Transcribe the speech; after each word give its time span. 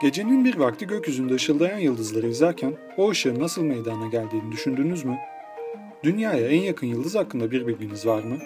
Gecenin 0.00 0.44
bir 0.44 0.56
vakti 0.56 0.86
gökyüzünde 0.86 1.34
ışıldayan 1.34 1.78
yıldızları 1.78 2.26
izlerken 2.26 2.74
o 2.96 3.10
ışığın 3.10 3.40
nasıl 3.40 3.62
meydana 3.62 4.06
geldiğini 4.06 4.52
düşündünüz 4.52 5.04
mü? 5.04 5.18
Dünyaya 6.04 6.48
en 6.48 6.60
yakın 6.60 6.86
yıldız 6.86 7.14
hakkında 7.14 7.50
bir 7.50 7.66
bilginiz 7.66 8.06
var 8.06 8.22
mı? 8.22 8.38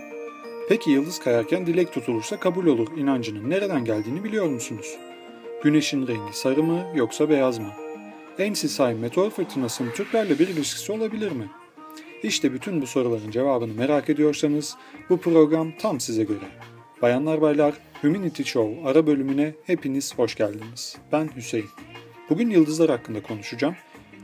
Peki 0.68 0.90
yıldız 0.90 1.18
kayarken 1.18 1.66
dilek 1.66 1.92
tutulursa 1.92 2.40
kabul 2.40 2.66
olur 2.66 2.96
inancının 2.96 3.50
nereden 3.50 3.84
geldiğini 3.84 4.24
biliyor 4.24 4.46
musunuz? 4.46 4.98
Güneşin 5.62 6.06
rengi 6.06 6.32
sarı 6.32 6.62
mı 6.62 6.86
yoksa 6.94 7.30
beyaz 7.30 7.58
mı? 7.58 7.70
Ensisay 8.38 8.94
meteor 8.94 9.30
fırtınasının 9.30 9.90
Türklerle 9.90 10.38
bir 10.38 10.48
ilişkisi 10.48 10.92
olabilir 10.92 11.32
mi? 11.32 11.50
İşte 12.22 12.52
bütün 12.52 12.82
bu 12.82 12.86
soruların 12.86 13.30
cevabını 13.30 13.74
merak 13.74 14.10
ediyorsanız 14.10 14.76
bu 15.10 15.16
program 15.16 15.72
tam 15.78 16.00
size 16.00 16.24
göre. 16.24 16.44
Bayanlar 17.02 17.40
baylar, 17.40 17.74
Humanity 18.04 18.42
Show 18.42 18.88
ara 18.90 19.06
bölümüne 19.06 19.54
hepiniz 19.66 20.18
hoş 20.18 20.34
geldiniz. 20.34 20.96
Ben 21.12 21.30
Hüseyin. 21.36 21.68
Bugün 22.30 22.50
yıldızlar 22.50 22.90
hakkında 22.90 23.22
konuşacağım. 23.22 23.74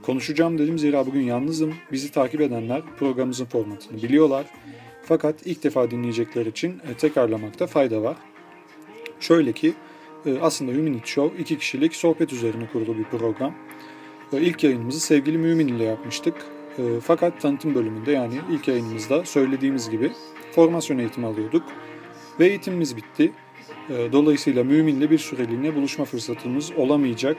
Konuşacağım 0.02 0.58
dedim 0.58 0.78
zira 0.78 1.06
bugün 1.06 1.20
yalnızım. 1.20 1.74
Bizi 1.92 2.12
takip 2.12 2.40
edenler 2.40 2.82
programımızın 2.98 3.44
formatını 3.44 4.02
biliyorlar. 4.02 4.46
Fakat 5.04 5.46
ilk 5.46 5.64
defa 5.64 5.90
dinleyecekler 5.90 6.46
için 6.46 6.70
e, 6.70 6.94
tekrarlamakta 6.94 7.66
fayda 7.66 8.02
var. 8.02 8.16
Şöyle 9.20 9.52
ki 9.52 9.74
e, 10.26 10.38
aslında 10.40 10.72
Humanity 10.72 11.10
Show 11.10 11.42
iki 11.42 11.58
kişilik 11.58 11.94
sohbet 11.94 12.32
üzerine 12.32 12.68
kurulu 12.72 12.98
bir 12.98 13.04
program. 13.04 13.54
E, 14.32 14.40
ilk 14.40 14.64
yayınımızı 14.64 15.00
sevgili 15.00 15.38
Mümin 15.38 15.68
ile 15.68 15.84
yapmıştık. 15.84 16.34
Fakat 17.02 17.40
tanıtım 17.40 17.74
bölümünde 17.74 18.12
yani 18.12 18.34
ilk 18.52 18.68
yayınımızda 18.68 19.24
söylediğimiz 19.24 19.90
gibi 19.90 20.12
formasyon 20.52 20.98
eğitimi 20.98 21.26
alıyorduk. 21.26 21.62
Ve 22.40 22.46
eğitimimiz 22.46 22.96
bitti. 22.96 23.32
Ee, 23.90 24.12
dolayısıyla 24.12 24.64
müminle 24.64 25.10
bir 25.10 25.18
süreliğine 25.18 25.74
buluşma 25.74 26.04
fırsatımız 26.04 26.72
olamayacak. 26.72 27.36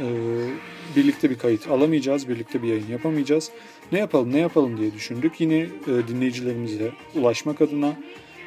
Ee, 0.00 0.04
birlikte 0.96 1.30
bir 1.30 1.38
kayıt 1.38 1.68
alamayacağız, 1.68 2.28
birlikte 2.28 2.62
bir 2.62 2.68
yayın 2.68 2.88
yapamayacağız. 2.88 3.50
Ne 3.92 3.98
yapalım, 3.98 4.32
ne 4.32 4.38
yapalım 4.38 4.76
diye 4.76 4.94
düşündük. 4.94 5.40
Yine 5.40 5.56
e, 5.58 5.68
dinleyicilerimize 6.08 6.92
ulaşmak 7.14 7.60
adına 7.60 7.96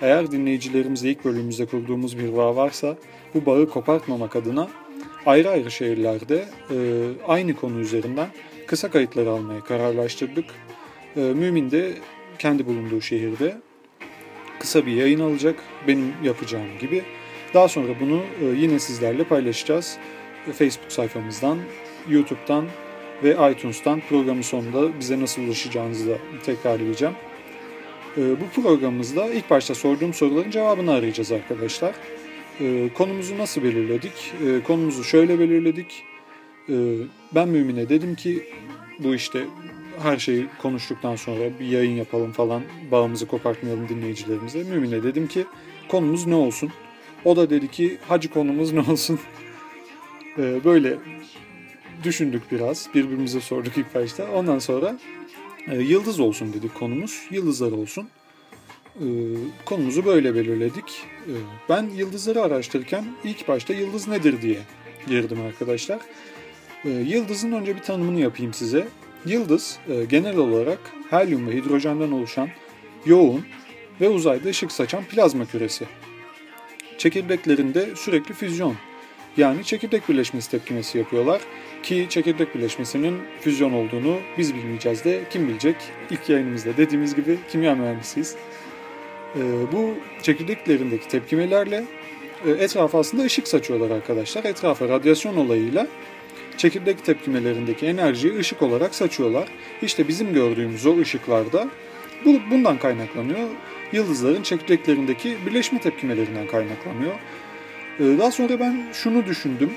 eğer 0.01 0.31
dinleyicilerimizle 0.31 1.09
ilk 1.09 1.25
bölümümüzde 1.25 1.65
kurduğumuz 1.65 2.19
bir 2.19 2.37
bağ 2.37 2.55
varsa 2.55 2.97
bu 3.33 3.45
bağı 3.45 3.69
kopartmamak 3.69 4.35
adına 4.35 4.67
ayrı 5.25 5.49
ayrı 5.49 5.71
şehirlerde 5.71 6.45
e, 6.71 6.75
aynı 7.27 7.55
konu 7.55 7.79
üzerinden 7.79 8.27
kısa 8.67 8.91
kayıtları 8.91 9.29
almaya 9.29 9.59
kararlaştırdık. 9.59 10.45
E, 11.17 11.19
Mümin 11.19 11.71
de 11.71 11.93
kendi 12.39 12.65
bulunduğu 12.65 13.01
şehirde 13.01 13.57
kısa 14.59 14.85
bir 14.85 14.91
yayın 14.91 15.19
alacak 15.19 15.55
benim 15.87 16.13
yapacağım 16.23 16.67
gibi. 16.81 17.03
Daha 17.55 17.67
sonra 17.67 17.87
bunu 17.99 18.21
e, 18.41 18.45
yine 18.57 18.79
sizlerle 18.79 19.23
paylaşacağız. 19.23 19.97
Facebook 20.53 20.91
sayfamızdan, 20.91 21.57
YouTube'dan 22.09 22.65
ve 23.23 23.51
iTunes'tan 23.51 24.01
programın 24.09 24.41
sonunda 24.41 24.99
bize 24.99 25.19
nasıl 25.19 25.41
ulaşacağınızı 25.41 26.09
da 26.09 26.17
tekrarlayacağım. 26.45 27.15
E, 28.17 28.21
bu 28.41 28.61
programımızda 28.61 29.33
ilk 29.33 29.49
başta 29.49 29.75
sorduğum 29.75 30.13
soruların 30.13 30.51
cevabını 30.51 30.91
arayacağız 30.91 31.31
arkadaşlar. 31.31 31.95
E, 32.61 32.89
konumuzu 32.93 33.37
nasıl 33.37 33.63
belirledik? 33.63 34.33
Konumuzu 34.67 35.03
şöyle 35.03 35.39
belirledik. 35.39 36.03
Ben 37.35 37.49
Mümin'e 37.49 37.89
dedim 37.89 38.15
ki 38.15 38.43
bu 38.99 39.15
işte 39.15 39.39
her 40.03 40.17
şeyi 40.17 40.45
konuştuktan 40.61 41.15
sonra 41.15 41.59
bir 41.59 41.65
yayın 41.65 41.95
yapalım 41.95 42.31
falan 42.31 42.61
bağımızı 42.91 43.27
kopartmayalım 43.27 43.89
dinleyicilerimize. 43.89 44.63
Mümin'e 44.63 45.03
dedim 45.03 45.27
ki 45.27 45.45
konumuz 45.87 46.27
ne 46.27 46.35
olsun? 46.35 46.71
O 47.25 47.35
da 47.35 47.49
dedi 47.49 47.71
ki 47.71 47.97
hacı 48.07 48.29
konumuz 48.29 48.73
ne 48.73 48.79
olsun? 48.79 49.19
Ee, 50.37 50.63
böyle 50.63 50.97
düşündük 52.03 52.51
biraz. 52.51 52.89
Birbirimize 52.95 53.41
sorduk 53.41 53.77
ilk 53.77 53.95
başta. 53.95 54.31
Ondan 54.31 54.59
sonra 54.59 54.97
e, 55.67 55.75
yıldız 55.75 56.19
olsun 56.19 56.53
dedik 56.53 56.75
konumuz. 56.75 57.21
Yıldızlar 57.31 57.71
olsun. 57.71 58.09
E, 58.95 59.05
konumuzu 59.65 60.05
böyle 60.05 60.35
belirledik. 60.35 61.03
E, 61.27 61.33
ben 61.69 61.89
yıldızları 61.95 62.41
araştırırken 62.41 63.05
ilk 63.23 63.47
başta 63.47 63.73
yıldız 63.73 64.07
nedir 64.07 64.41
diye 64.41 64.59
girdim 65.07 65.41
arkadaşlar. 65.41 65.99
E, 66.85 66.89
yıldızın 66.89 67.51
önce 67.51 67.75
bir 67.75 67.81
tanımını 67.81 68.19
yapayım 68.19 68.53
size. 68.53 68.87
Yıldız 69.25 69.79
e, 69.89 70.05
genel 70.05 70.37
olarak 70.37 70.79
helyum 71.09 71.47
ve 71.47 71.55
hidrojenden 71.55 72.11
oluşan 72.11 72.49
yoğun 73.05 73.45
ve 74.01 74.09
uzayda 74.09 74.49
ışık 74.49 74.71
saçan 74.71 75.03
plazma 75.03 75.45
küresi. 75.45 75.85
Çekirdeklerinde 76.97 77.95
sürekli 77.95 78.33
füzyon 78.33 78.75
yani 79.37 79.63
çekirdek 79.63 80.09
birleşmesi 80.09 80.51
tepkimesi 80.51 80.97
yapıyorlar 80.97 81.41
ki 81.83 82.07
çekirdek 82.09 82.55
birleşmesinin 82.55 83.19
füzyon 83.41 83.73
olduğunu 83.73 84.19
biz 84.37 84.55
bilmeyeceğiz 84.55 85.05
de 85.05 85.23
kim 85.29 85.47
bilecek? 85.47 85.75
İlk 86.11 86.29
yayınımızda 86.29 86.77
dediğimiz 86.77 87.15
gibi 87.15 87.37
kimya 87.51 87.75
mühendisiyiz. 87.75 88.35
E, 89.35 89.41
bu 89.71 89.93
çekirdeklerindeki 90.21 91.07
tepkimelerle 91.07 91.83
e, 92.45 92.51
etrafa 92.51 92.99
aslında 92.99 93.23
ışık 93.23 93.47
saçıyorlar 93.47 93.91
arkadaşlar. 93.91 94.43
Etrafa 94.43 94.87
radyasyon 94.87 95.37
olayıyla 95.37 95.87
çekirdek 96.57 97.05
tepkimelerindeki 97.05 97.85
enerjiyi 97.85 98.37
ışık 98.37 98.61
olarak 98.61 98.95
saçıyorlar. 98.95 99.47
İşte 99.81 100.07
bizim 100.07 100.33
gördüğümüz 100.33 100.85
o 100.85 100.99
ışıklarda 100.99 101.69
bu 102.25 102.39
bundan 102.51 102.77
kaynaklanıyor. 102.77 103.49
Yıldızların 103.91 104.43
çekirdeklerindeki 104.43 105.37
birleşme 105.45 105.79
tepkimelerinden 105.79 106.47
kaynaklanıyor. 106.47 107.13
Ee, 107.99 108.17
daha 108.19 108.31
sonra 108.31 108.59
ben 108.59 108.85
şunu 108.93 109.25
düşündüm. 109.25 109.71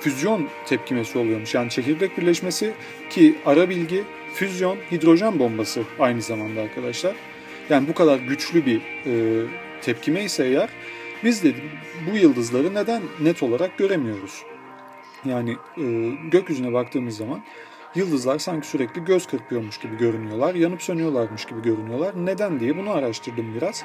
Füzyon 0.00 0.48
tepkimesi 0.66 1.18
oluyormuş. 1.18 1.54
Yani 1.54 1.70
çekirdek 1.70 2.18
birleşmesi 2.18 2.72
ki 3.10 3.34
ara 3.46 3.68
bilgi 3.68 4.04
füzyon 4.34 4.78
hidrojen 4.92 5.38
bombası 5.38 5.82
aynı 5.98 6.22
zamanda 6.22 6.60
arkadaşlar. 6.60 7.14
Yani 7.70 7.88
bu 7.88 7.94
kadar 7.94 8.18
güçlü 8.18 8.66
bir 8.66 8.80
e, 9.06 9.46
tepkime 9.82 10.24
ise 10.24 10.44
eğer 10.46 10.68
biz 11.24 11.44
de 11.44 11.52
bu 12.12 12.16
yıldızları 12.16 12.74
neden 12.74 13.02
net 13.20 13.42
olarak 13.42 13.78
göremiyoruz? 13.78 14.42
Yani 15.24 15.56
e, 15.78 15.84
gökyüzüne 16.30 16.72
baktığımız 16.72 17.16
zaman 17.16 17.42
yıldızlar 17.94 18.38
sanki 18.38 18.66
sürekli 18.66 19.04
göz 19.04 19.26
kırpıyormuş 19.26 19.78
gibi 19.78 19.96
görünüyorlar, 19.96 20.54
yanıp 20.54 20.82
sönüyorlarmış 20.82 21.44
gibi 21.44 21.62
görünüyorlar. 21.62 22.14
Neden 22.16 22.60
diye 22.60 22.76
bunu 22.76 22.90
araştırdım 22.90 23.54
biraz. 23.54 23.84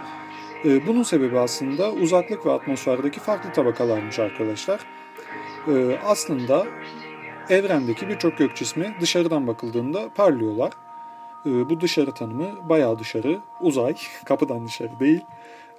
E, 0.66 0.88
bunun 0.88 1.04
sebebi 1.04 1.40
aslında 1.40 1.92
uzaklık 1.92 2.46
ve 2.46 2.52
atmosferdeki 2.52 3.20
farklı 3.20 3.54
tabakalarmış 3.54 4.20
arkadaşlar. 4.20 4.80
E, 5.68 6.00
aslında 6.06 6.68
evrendeki 7.50 8.10
birçok 8.10 8.38
gök 8.38 8.56
cismi 8.56 8.96
dışarıdan 9.02 9.48
bakıldığında 9.48 10.10
parlıyorlar. 10.16 10.72
E, 11.46 11.70
bu 11.70 11.82
dışarı 11.82 12.12
tanımı 12.12 12.70
bayağı 12.70 13.00
dışarı, 13.00 13.40
uzay, 13.62 13.96
kapıdan 14.26 14.68
dışarı 14.68 15.00
değil. 15.00 15.22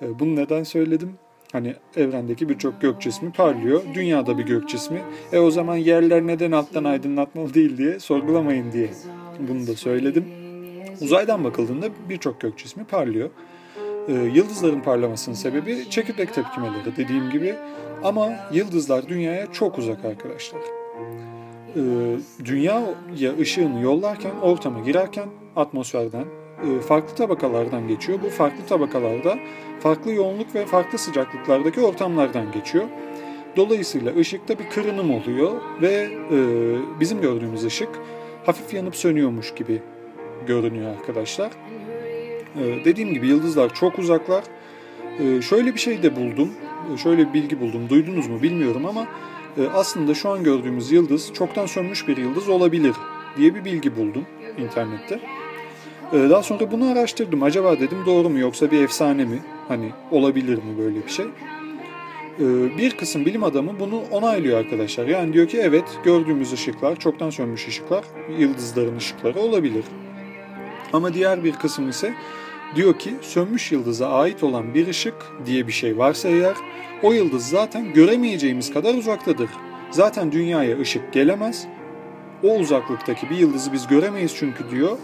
Bunu 0.01 0.37
neden 0.37 0.63
söyledim? 0.63 1.19
Hani 1.53 1.75
evrendeki 1.97 2.49
birçok 2.49 2.81
gök 2.81 3.01
cismi 3.01 3.33
parlıyor. 3.33 3.83
Dünyada 3.95 4.39
bir 4.39 4.43
gök 4.43 4.69
cismi. 4.69 5.03
E 5.33 5.39
o 5.39 5.51
zaman 5.51 5.77
yerler 5.77 6.27
neden 6.27 6.53
alttan 6.53 6.85
aydınlatmalı 6.85 7.55
değil 7.55 7.77
diye 7.77 8.01
sorgulamayın 8.01 8.73
diye 8.73 8.91
bunu 9.49 9.67
da 9.67 9.75
söyledim. 9.75 10.25
Uzaydan 11.01 11.45
bakıldığında 11.45 11.87
birçok 12.09 12.41
gök 12.41 12.59
cismi 12.59 12.85
parlıyor. 12.85 13.31
Ee, 14.09 14.13
yıldızların 14.13 14.81
parlamasının 14.81 15.37
sebebi 15.37 15.91
çekirdek 15.91 16.35
tepkimeleri 16.35 16.97
dediğim 16.97 17.31
gibi. 17.31 17.55
Ama 18.05 18.31
yıldızlar 18.53 19.09
dünyaya 19.09 19.53
çok 19.53 19.79
uzak 19.79 20.05
arkadaşlar. 20.05 20.61
Ee, 21.77 21.81
dünyaya 22.45 23.39
ışığını 23.41 23.81
yollarken, 23.81 24.33
ortama 24.43 24.81
girerken 24.81 25.29
atmosferden 25.57 26.25
farklı 26.89 27.15
tabakalardan 27.15 27.89
geçiyor. 27.89 28.19
Bu 28.25 28.31
farklı 28.31 28.67
tabakalarda 28.67 29.39
farklı 29.81 30.13
yoğunluk 30.13 30.55
ve 30.55 30.67
farklı 30.67 30.99
sıcaklıklardaki 30.99 31.81
ortamlardan 31.81 32.53
geçiyor. 32.53 32.85
Dolayısıyla 33.57 34.17
ışıkta 34.17 34.59
bir 34.59 34.71
kırınım 34.71 35.11
oluyor 35.11 35.51
ve 35.83 36.09
e, 36.31 36.39
bizim 37.01 37.21
gördüğümüz 37.21 37.65
ışık 37.65 37.89
hafif 38.47 38.75
yanıp 38.75 38.97
sönüyormuş 38.97 39.55
gibi 39.55 39.83
görünüyor 40.47 40.91
arkadaşlar. 40.91 41.51
E, 42.57 42.85
dediğim 42.85 43.15
gibi 43.15 43.27
yıldızlar 43.29 43.75
çok 43.75 43.99
uzaklar. 43.99 44.45
E, 45.19 45.43
şöyle 45.43 45.75
bir 45.75 45.81
şey 45.81 46.03
de 46.03 46.17
buldum. 46.17 46.51
Şöyle 47.03 47.29
bir 47.29 47.33
bilgi 47.33 47.61
buldum. 47.61 47.89
Duydunuz 47.89 48.29
mu 48.29 48.43
bilmiyorum 48.43 48.87
ama 48.87 49.07
e, 49.59 49.69
aslında 49.75 50.15
şu 50.15 50.29
an 50.29 50.45
gördüğümüz 50.45 50.93
yıldız 50.93 51.33
çoktan 51.33 51.67
sönmüş 51.67 52.09
bir 52.09 52.17
yıldız 52.17 52.49
olabilir 52.49 52.95
diye 53.37 53.55
bir 53.55 53.65
bilgi 53.65 53.97
buldum 53.97 54.27
internette. 54.59 55.21
Ee, 56.13 56.31
daha 56.31 56.43
sonra 56.43 56.71
bunu 56.73 56.91
araştırdım. 56.91 57.43
Acaba 57.43 57.81
dedim 57.81 57.99
doğru 58.07 58.29
mu 58.29 58.39
yoksa 58.39 58.71
bir 58.71 58.83
efsane 58.83 59.25
mi? 59.25 59.39
Hani 59.69 59.93
olabilir 60.11 60.57
mi 60.57 60.79
böyle 60.79 60.97
bir 61.07 61.11
şey? 61.11 61.27
Ee, 61.27 62.79
bir 62.79 62.91
kısım 62.91 63.27
bilim 63.27 63.45
adamı 63.45 63.81
bunu 63.81 64.03
onaylıyor 64.11 64.59
arkadaşlar. 64.59 65.07
Yani 65.07 65.33
diyor 65.33 65.49
ki 65.49 65.59
evet 65.59 65.85
gördüğümüz 66.05 66.53
ışıklar, 66.53 66.97
çoktan 66.97 67.31
sönmüş 67.31 67.69
ışıklar, 67.69 68.05
yıldızların 68.39 68.97
ışıkları 68.97 69.41
olabilir. 69.41 69.85
Ama 70.93 71.15
diğer 71.15 71.45
bir 71.45 71.53
kısım 71.53 71.89
ise 71.89 72.15
diyor 72.75 72.99
ki 72.99 73.15
sönmüş 73.21 73.73
yıldıza 73.73 74.09
ait 74.09 74.43
olan 74.43 74.75
bir 74.75 74.89
ışık 74.89 75.15
diye 75.47 75.67
bir 75.67 75.73
şey 75.73 75.99
varsa 75.99 76.29
eğer 76.29 76.55
o 77.03 77.13
yıldız 77.13 77.49
zaten 77.49 77.93
göremeyeceğimiz 77.93 78.73
kadar 78.73 78.95
uzaktadır. 78.95 79.51
Zaten 79.91 80.33
dünyaya 80.33 80.79
ışık 80.79 81.13
gelemez. 81.13 81.67
O 82.43 82.49
uzaklıktaki 82.49 83.31
bir 83.31 83.37
yıldızı 83.37 83.73
biz 83.73 83.87
göremeyiz 83.87 84.37
çünkü 84.37 84.71
diyor. 84.71 84.99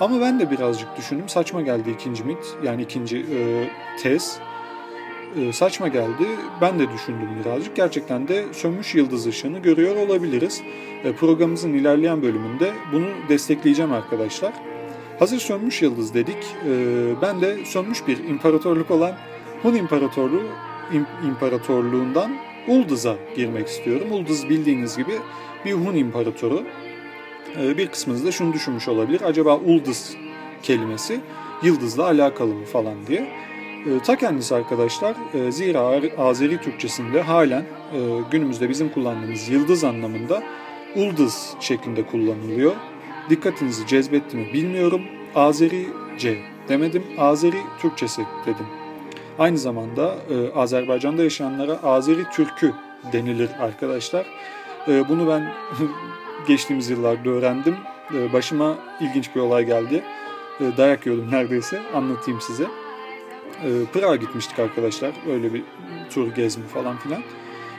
Ama 0.00 0.20
ben 0.20 0.40
de 0.40 0.50
birazcık 0.50 0.96
düşündüm. 0.96 1.28
Saçma 1.28 1.62
geldi 1.62 1.90
ikinci 1.90 2.24
mit. 2.24 2.56
Yani 2.64 2.82
ikinci 2.82 3.18
e, 3.18 3.70
tez. 4.02 4.38
E, 5.36 5.52
saçma 5.52 5.88
geldi. 5.88 6.26
Ben 6.60 6.78
de 6.78 6.92
düşündüm 6.92 7.28
birazcık. 7.44 7.76
Gerçekten 7.76 8.28
de 8.28 8.44
sönmüş 8.52 8.94
yıldız 8.94 9.26
ışığını 9.26 9.58
görüyor 9.58 9.96
olabiliriz. 9.96 10.62
E, 11.04 11.12
programımızın 11.12 11.72
ilerleyen 11.72 12.22
bölümünde 12.22 12.72
bunu 12.92 13.06
destekleyeceğim 13.28 13.92
arkadaşlar. 13.92 14.52
Hazır 15.18 15.38
sönmüş 15.38 15.82
yıldız 15.82 16.14
dedik. 16.14 16.56
E, 16.66 16.72
ben 17.22 17.40
de 17.40 17.64
sönmüş 17.64 18.06
bir 18.06 18.18
imparatorluk 18.24 18.90
olan 18.90 19.12
Hun 19.62 19.74
İmparatorluğu 19.74 20.42
İmparatorluğundan 21.26 22.30
Uldız'a 22.68 23.16
girmek 23.36 23.68
istiyorum. 23.68 24.12
Uldız 24.12 24.48
bildiğiniz 24.48 24.96
gibi 24.96 25.12
bir 25.64 25.72
Hun 25.72 25.94
İmparatoru. 25.94 26.64
E, 27.56 27.78
bir 27.78 27.88
kısmınız 27.88 28.24
da 28.24 28.32
şunu 28.32 28.52
düşünmüş 28.52 28.88
olabilir. 28.88 29.20
Acaba 29.20 29.56
Uldız 29.56 30.16
kelimesi 30.62 31.20
yıldızla 31.62 32.04
alakalı 32.04 32.54
mı 32.54 32.64
falan 32.64 33.06
diye. 33.06 33.20
E, 33.86 34.02
ta 34.04 34.16
kendisi 34.16 34.54
arkadaşlar 34.54 35.14
e, 35.34 35.52
zira 35.52 36.00
Azeri 36.18 36.60
Türkçesinde 36.60 37.22
halen 37.22 37.64
günümüzde 38.30 38.68
bizim 38.68 38.88
kullandığımız 38.88 39.48
yıldız 39.48 39.84
anlamında 39.84 40.42
Uldız 40.96 41.54
şeklinde 41.60 42.06
kullanılıyor. 42.06 42.72
Dikkatinizi 43.30 43.86
cezbetti 43.86 44.36
mi 44.36 44.52
bilmiyorum. 44.52 45.02
Azerice 45.34 46.38
demedim, 46.68 47.02
Azeri 47.18 47.60
Türkçesi 47.80 48.22
dedim. 48.46 48.66
Aynı 49.38 49.58
zamanda 49.58 50.14
e, 50.30 50.58
Azerbaycan'da 50.58 51.22
yaşayanlara 51.22 51.82
Azeri 51.82 52.24
Türkü 52.24 52.72
denilir 53.12 53.50
arkadaşlar. 53.60 54.26
E, 54.88 55.08
bunu 55.08 55.28
ben 55.28 55.52
geçtiğimiz 56.46 56.90
yıllarda 56.90 57.30
öğrendim. 57.30 57.76
E, 58.14 58.32
başıma 58.32 58.78
ilginç 59.00 59.34
bir 59.34 59.40
olay 59.40 59.64
geldi. 59.66 60.02
E, 60.60 60.76
dayak 60.76 61.06
yiyordum 61.06 61.30
neredeyse. 61.30 61.82
Anlatayım 61.94 62.40
size. 62.40 62.64
E, 63.64 63.68
Pırağa 63.92 64.16
gitmiştik 64.16 64.58
arkadaşlar. 64.58 65.12
Öyle 65.30 65.54
bir 65.54 65.62
tur 66.10 66.34
gezme 66.34 66.64
falan 66.66 66.96
filan. 66.96 67.22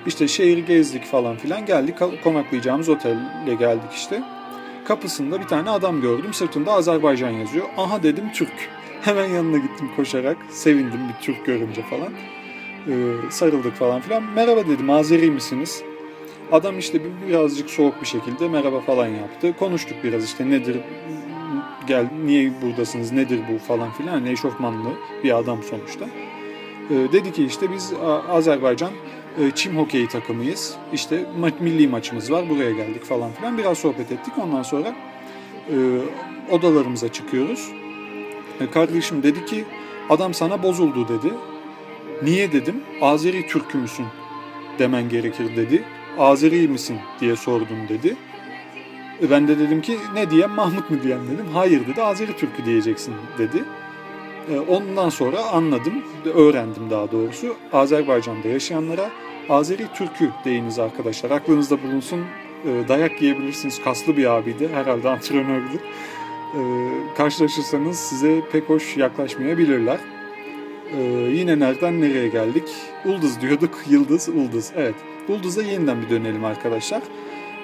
İşte 0.06 0.28
şehri 0.28 0.66
gezdik 0.66 1.06
falan 1.06 1.36
filan. 1.36 1.66
Geldik 1.66 1.96
konaklayacağımız 2.24 2.90
otelle 2.90 3.54
geldik 3.60 3.92
işte. 3.94 4.24
Kapısında 4.86 5.42
bir 5.42 5.48
tane 5.48 5.70
adam 5.70 6.02
gördüm. 6.02 6.34
Sırtında 6.34 6.72
Azerbaycan 6.72 7.30
yazıyor. 7.30 7.66
Aha 7.78 8.04
dedim 8.04 8.32
Türk. 8.34 8.70
Hemen 9.02 9.26
yanına 9.30 9.58
gittim 9.58 9.90
koşarak. 9.96 10.38
Sevindim 10.50 11.00
bir 11.10 11.26
Türk 11.26 11.46
görünce 11.46 11.82
falan. 11.82 12.10
Ee, 12.88 12.92
sarıldık 13.30 13.76
falan 13.76 14.02
filan. 14.02 14.24
Merhaba 14.24 14.68
dedim 14.68 14.90
Azeri 14.90 15.32
misiniz? 15.32 15.84
Adam 16.52 16.80
işte 16.80 17.00
birazcık 17.28 17.70
soğuk 17.70 18.02
bir 18.02 18.08
şekilde 18.08 18.48
merhaba 18.48 18.80
falan 18.80 19.08
yaptı. 19.08 19.54
Konuştuk 19.60 19.98
biraz 20.04 20.26
işte 20.26 20.50
nedir 20.50 20.78
gel 21.88 22.10
niye 22.26 22.52
buradasınız 22.62 23.12
nedir 23.12 23.40
bu 23.54 23.58
falan 23.60 23.92
filan. 23.92 24.26
Eşofmanlı 24.26 24.90
bir 25.24 25.38
adam 25.38 25.64
sonuçta. 25.64 26.06
Ee, 26.90 27.12
dedi 27.12 27.32
ki 27.32 27.46
işte 27.46 27.72
biz 27.72 27.94
Azerbaycan 28.30 28.92
e, 29.40 29.52
çim 29.56 29.78
hokeyi 29.78 30.08
takımıyız. 30.08 30.76
İşte 30.94 31.26
ma- 31.42 31.64
milli 31.64 31.88
maçımız 31.88 32.32
var 32.32 32.50
buraya 32.50 32.72
geldik 32.72 33.04
falan 33.04 33.32
filan. 33.32 33.58
Biraz 33.58 33.78
sohbet 33.78 34.12
ettik 34.12 34.34
ondan 34.38 34.64
sonra 34.64 34.96
e, 35.70 35.76
odalarımıza 36.52 37.12
çıkıyoruz. 37.12 37.72
E, 38.62 38.72
kardeşim 38.72 39.24
dedi 39.24 39.46
ki 39.46 39.66
adam 40.10 40.34
sana 40.34 40.64
bozuldu 40.64 41.08
dedi. 41.08 41.34
Niye 42.24 42.52
dedim. 42.52 42.84
Azeri 43.02 43.48
Türk'ü 43.48 43.78
müsün 43.78 44.06
demen 44.80 45.10
gerekir 45.10 45.56
dedi. 45.56 45.84
Azeri 46.18 46.68
misin 46.68 46.98
diye 47.20 47.36
sordum 47.36 47.90
dedi. 47.90 48.16
E, 49.22 49.30
ben 49.30 49.48
de 49.48 49.60
dedim 49.60 49.82
ki 49.82 49.98
ne 50.14 50.30
diyeyim 50.30 50.52
Mahmut 50.52 50.90
mu 50.90 50.98
diyeyim 51.04 51.24
dedim. 51.32 51.46
Hayır 51.54 51.88
dedi 51.88 52.02
Azeri 52.02 52.38
Türk'ü 52.38 52.66
diyeceksin 52.66 53.14
dedi. 53.38 53.64
E, 54.54 54.60
ondan 54.60 55.10
sonra 55.10 55.44
anladım, 55.44 55.94
öğrendim 56.34 56.90
daha 56.90 57.12
doğrusu. 57.12 57.56
Azerbaycan'da 57.74 58.48
yaşayanlara 58.48 59.10
Azeri 59.50 59.88
Türk'ü 59.94 60.30
deyiniz 60.46 60.80
arkadaşlar. 60.80 61.32
Aklınızda 61.32 61.84
bulunsun. 61.84 62.20
Dayak 62.88 63.22
yiyebilirsiniz. 63.22 63.84
Kaslı 63.84 64.18
bir 64.18 64.26
abiydi. 64.26 64.70
Herhalde 64.74 65.10
antrenördü 65.10 65.80
e, 66.56 66.60
karşılaşırsanız 67.18 68.00
size 68.00 68.42
pek 68.52 68.70
hoş 68.70 68.98
yaklaşmayabilirler. 68.98 70.00
E, 70.98 71.02
yine 71.34 71.60
nereden 71.60 72.02
nereye 72.02 72.28
geldik? 72.28 72.64
Ulduz 73.06 73.42
diyorduk, 73.42 73.80
yıldız, 73.90 74.30
ulduz. 74.30 74.72
Evet, 74.76 74.96
Ulduz'a 75.30 75.64
yeniden 75.64 76.02
bir 76.02 76.10
dönelim 76.10 76.46
arkadaşlar. 76.46 77.02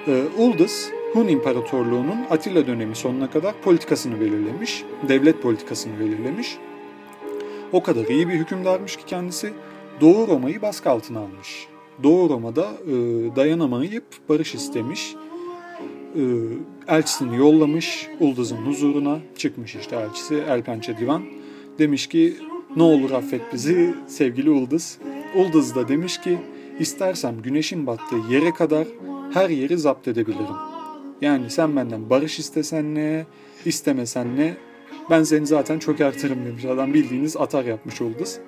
E, 0.06 0.22
Ulduz, 0.38 0.88
Hun 1.12 1.28
İmparatorluğu'nun 1.28 2.18
Atilla 2.30 2.66
dönemi 2.66 2.96
sonuna 2.96 3.30
kadar 3.30 3.54
politikasını 3.62 4.20
belirlemiş, 4.20 4.84
devlet 5.08 5.42
politikasını 5.42 6.00
belirlemiş. 6.00 6.56
O 7.72 7.82
kadar 7.82 8.04
iyi 8.04 8.28
bir 8.28 8.34
hükümdarmış 8.34 8.96
ki 8.96 9.02
kendisi 9.06 9.52
Doğu 10.00 10.28
Roma'yı 10.28 10.62
baskı 10.62 10.90
altına 10.90 11.18
almış. 11.20 11.66
Doğu 12.02 12.30
Roma'da 12.30 12.66
e, 12.86 12.92
dayanamayıp 13.36 14.04
barış 14.28 14.54
istemiş 14.54 15.14
e, 16.16 16.22
elçisini 16.88 17.36
yollamış 17.36 18.08
Ulduz'un 18.20 18.56
huzuruna 18.56 19.18
çıkmış 19.36 19.76
işte 19.76 19.96
elçisi 19.96 20.34
Elpençe 20.34 20.98
Divan. 20.98 21.22
Demiş 21.78 22.06
ki 22.06 22.36
ne 22.76 22.82
olur 22.82 23.10
affet 23.10 23.40
bizi 23.52 23.94
sevgili 24.06 24.50
Ulduz. 24.50 24.98
Ulduz 25.36 25.74
da 25.74 25.88
demiş 25.88 26.20
ki 26.20 26.38
istersem 26.80 27.42
güneşin 27.42 27.86
battığı 27.86 28.20
yere 28.30 28.54
kadar 28.54 28.86
her 29.32 29.50
yeri 29.50 29.78
zapt 29.78 30.08
edebilirim. 30.08 30.56
Yani 31.20 31.50
sen 31.50 31.76
benden 31.76 32.10
barış 32.10 32.38
istesen 32.38 32.94
ne, 32.94 33.26
istemesen 33.64 34.36
ne 34.36 34.56
ben 35.10 35.22
seni 35.22 35.46
zaten 35.46 35.78
çökertirim 35.78 36.44
demiş. 36.44 36.64
Adam 36.64 36.94
bildiğiniz 36.94 37.36
atar 37.36 37.64
yapmış 37.64 38.00
Ulduz. 38.00 38.38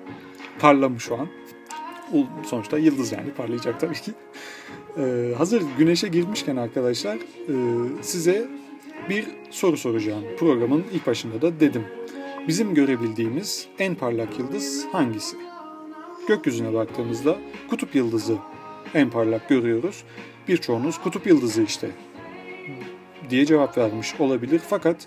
Parlamış 0.59 1.11
o 1.11 1.15
an. 1.15 1.29
Sonuçta 2.47 2.79
yıldız 2.79 3.13
yani 3.13 3.31
parlayacak 3.37 3.81
tabii 3.81 3.95
ki. 3.95 4.13
Ee, 4.99 5.35
hazır 5.39 5.63
güneşe 5.79 6.09
girmişken 6.09 6.57
arkadaşlar 6.57 7.17
e, 7.17 7.55
size 8.03 8.49
bir 9.09 9.27
soru 9.51 9.77
soracağım. 9.77 10.25
Programın 10.39 10.85
ilk 10.93 11.07
başında 11.07 11.43
da 11.43 11.61
dedim. 11.61 11.85
Bizim 12.49 12.75
görebildiğimiz 12.75 13.69
en 13.79 13.95
parlak 13.95 14.39
yıldız 14.39 14.87
hangisi? 14.93 15.37
Gökyüzüne 16.29 16.75
baktığımızda 16.75 17.39
kutup 17.71 17.95
yıldızı 17.95 18.37
en 18.95 19.11
parlak 19.11 19.49
görüyoruz. 19.49 20.05
Birçoğunuz 20.49 20.99
kutup 20.99 21.27
yıldızı 21.27 21.63
işte 21.63 21.91
diye 23.31 23.47
cevap 23.47 23.79
vermiş 23.79 24.15
olabilir. 24.19 24.61
Fakat 24.69 25.07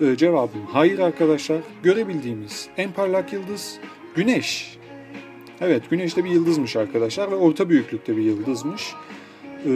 e, 0.00 0.16
cevabım 0.16 0.66
hayır 0.72 0.98
arkadaşlar. 0.98 1.60
Görebildiğimiz 1.82 2.68
en 2.76 2.92
parlak 2.92 3.32
yıldız 3.32 3.78
Güneş. 4.14 4.78
Evet 5.60 5.90
Güneş 5.90 6.16
de 6.16 6.24
bir 6.24 6.30
yıldızmış 6.30 6.76
arkadaşlar 6.76 7.30
ve 7.30 7.34
orta 7.34 7.68
büyüklükte 7.68 8.16
bir 8.16 8.22
yıldızmış 8.22 8.94
e, 9.66 9.72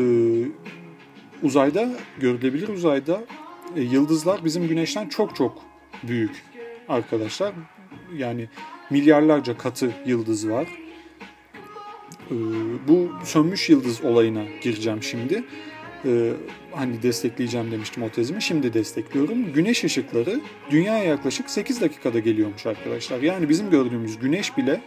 uzayda 1.43 1.89
görülebilir 2.21 2.69
uzayda 2.69 3.25
e, 3.77 3.81
yıldızlar 3.81 4.45
bizim 4.45 4.69
güneşten 4.69 5.09
çok 5.09 5.37
çok 5.37 5.63
büyük 6.03 6.45
arkadaşlar. 6.89 7.53
Yani 8.17 8.49
milyarlarca 8.91 9.59
katı 9.59 9.91
yıldız 10.07 10.49
var. 10.49 10.84
E, 12.31 12.35
bu 12.89 13.09
sönmüş 13.25 13.71
yıldız 13.71 14.05
olayına 14.05 14.45
gireceğim 14.63 15.03
şimdi. 15.03 15.45
E, 16.05 16.33
hani 16.73 17.03
destekleyeceğim 17.03 17.71
demiştim 17.71 18.03
o 18.03 18.09
tezimi. 18.09 18.43
Şimdi 18.43 18.75
destekliyorum. 18.75 19.53
Güneş 19.53 19.85
ışıkları 19.85 20.41
dünyaya 20.71 21.05
yaklaşık 21.05 21.51
8 21.51 21.81
dakikada 21.81 22.19
geliyormuş 22.19 22.67
arkadaşlar. 22.67 23.23
Yani 23.23 23.49
bizim 23.49 23.71
gördüğümüz 23.71 24.19
güneş 24.19 24.57
bile 24.57 24.81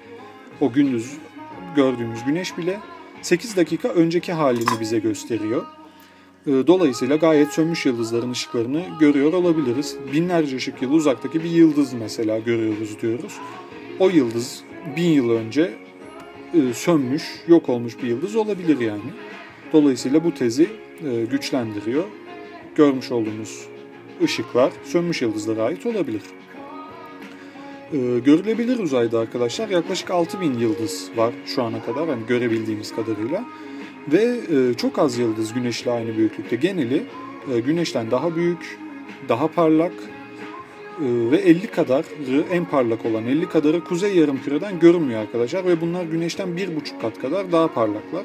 o 0.61 0.71
gündüz 0.71 1.13
gördüğümüz 1.75 2.23
güneş 2.23 2.57
bile 2.57 2.79
8 3.21 3.57
dakika 3.57 3.87
önceki 3.89 4.33
halini 4.33 4.79
bize 4.79 4.99
gösteriyor. 4.99 5.65
Ee, 6.47 6.67
dolayısıyla 6.67 7.15
gayet 7.15 7.53
sönmüş 7.53 7.85
yıldızların 7.85 8.31
ışıklarını 8.31 8.83
görüyor 8.99 9.33
olabiliriz. 9.33 9.97
Binlerce 10.13 10.55
ışık 10.55 10.81
yılı 10.81 10.93
uzaktaki 10.93 11.43
bir 11.43 11.49
yıldız 11.49 11.93
mesela 11.93 12.39
görüyoruz 12.39 13.01
diyoruz. 13.01 13.33
O 13.99 14.09
yıldız 14.09 14.63
bin 14.95 15.09
yıl 15.09 15.29
önce 15.29 15.73
e, 16.53 16.73
sönmüş, 16.73 17.23
yok 17.47 17.69
olmuş 17.69 18.03
bir 18.03 18.07
yıldız 18.07 18.35
olabilir 18.35 18.79
yani. 18.79 19.11
Dolayısıyla 19.73 20.23
bu 20.23 20.33
tezi 20.33 20.69
e, 21.09 21.25
güçlendiriyor. 21.25 22.03
Görmüş 22.75 23.11
olduğumuz 23.11 23.67
ışıklar 24.23 24.71
sönmüş 24.83 25.21
yıldızlara 25.21 25.63
ait 25.63 25.85
olabilir. 25.85 26.21
Ee, 27.93 28.19
görülebilir 28.25 28.79
uzayda 28.79 29.19
arkadaşlar 29.19 29.69
yaklaşık 29.69 30.11
6000 30.11 30.59
yıldız 30.59 31.09
var 31.15 31.33
şu 31.45 31.63
ana 31.63 31.83
kadar 31.83 32.09
hani 32.09 32.25
görebildiğimiz 32.27 32.95
kadarıyla. 32.95 33.45
Ve 34.07 34.37
e, 34.51 34.73
çok 34.73 34.99
az 34.99 35.17
yıldız 35.17 35.53
güneşle 35.53 35.91
aynı 35.91 36.17
büyüklükte. 36.17 36.55
Geneli 36.55 37.03
e, 37.53 37.59
güneşten 37.59 38.11
daha 38.11 38.35
büyük, 38.35 38.79
daha 39.29 39.47
parlak 39.47 39.91
e, 39.91 40.16
ve 40.99 41.37
50 41.37 41.67
kadarı 41.67 42.43
en 42.51 42.65
parlak 42.65 43.05
olan 43.05 43.25
50 43.25 43.49
kadarı 43.49 43.83
kuzey 43.83 44.15
yarımküreden 44.15 44.79
görünmüyor 44.79 45.21
arkadaşlar 45.21 45.65
ve 45.65 45.81
bunlar 45.81 46.03
güneşten 46.03 46.57
bir 46.57 46.75
buçuk 46.75 47.01
kat 47.01 47.19
kadar 47.19 47.51
daha 47.51 47.73
parlaklar. 47.73 48.23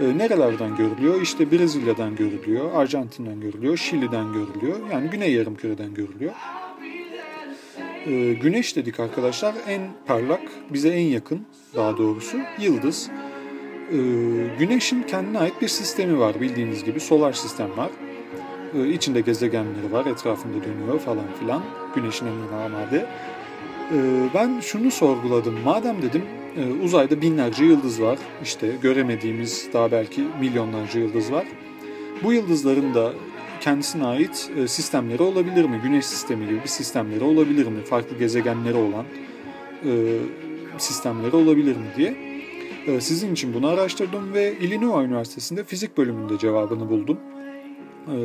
E, 0.00 0.18
nerelerden 0.18 0.76
görülüyor? 0.76 1.22
İşte 1.22 1.50
Brezilya'dan 1.50 2.16
görülüyor, 2.16 2.74
Arjantin'den 2.74 3.40
görülüyor, 3.40 3.76
Şili'den 3.76 4.32
görülüyor. 4.32 4.90
Yani 4.92 5.10
Güney 5.10 5.32
Yarımküre'den 5.32 5.94
görülüyor. 5.94 6.32
E, 8.06 8.32
güneş 8.32 8.76
dedik 8.76 9.00
arkadaşlar 9.00 9.54
en 9.68 9.82
parlak, 10.06 10.40
bize 10.70 10.88
en 10.88 11.06
yakın 11.06 11.46
daha 11.74 11.98
doğrusu 11.98 12.38
yıldız. 12.60 13.10
E, 13.92 13.98
güneşin 14.58 15.02
kendine 15.02 15.38
ait 15.38 15.62
bir 15.62 15.68
sistemi 15.68 16.18
var 16.18 16.40
bildiğiniz 16.40 16.84
gibi 16.84 17.00
solar 17.00 17.32
sistem 17.32 17.76
var. 17.76 17.90
E, 18.74 18.88
içinde 18.88 19.20
gezegenleri 19.20 19.92
var, 19.92 20.06
etrafında 20.06 20.64
dönüyor 20.64 20.98
falan 20.98 21.24
filan. 21.40 21.62
Güneşin 21.94 22.26
emrine 22.26 22.56
amade. 22.56 23.06
Ben 24.34 24.60
şunu 24.60 24.90
sorguladım. 24.90 25.60
Madem 25.64 26.02
dedim 26.02 26.22
e, 26.56 26.84
uzayda 26.84 27.22
binlerce 27.22 27.64
yıldız 27.64 28.02
var. 28.02 28.18
İşte 28.42 28.68
göremediğimiz 28.82 29.68
daha 29.72 29.92
belki 29.92 30.24
milyonlarca 30.40 31.00
yıldız 31.00 31.32
var. 31.32 31.44
Bu 32.22 32.32
yıldızların 32.32 32.94
da 32.94 33.12
kendisine 33.60 34.06
ait 34.06 34.50
e, 34.56 34.68
sistemleri 34.68 35.22
olabilir 35.22 35.64
mi? 35.64 35.80
Güneş 35.82 36.06
sistemi 36.06 36.46
gibi 36.46 36.62
bir 36.62 36.68
sistemleri 36.68 37.24
olabilir 37.24 37.66
mi? 37.66 37.84
Farklı 37.84 38.18
gezegenleri 38.18 38.76
olan 38.76 39.04
e, 39.84 39.90
sistemleri 40.78 41.36
olabilir 41.36 41.76
mi 41.76 41.86
diye. 41.96 42.16
E, 42.86 43.00
sizin 43.00 43.32
için 43.32 43.54
bunu 43.54 43.66
araştırdım 43.66 44.32
ve 44.32 44.58
Illinois 44.58 45.06
Üniversitesi'nde 45.06 45.64
fizik 45.64 45.98
bölümünde 45.98 46.38
cevabını 46.38 46.90
buldum. 46.90 47.18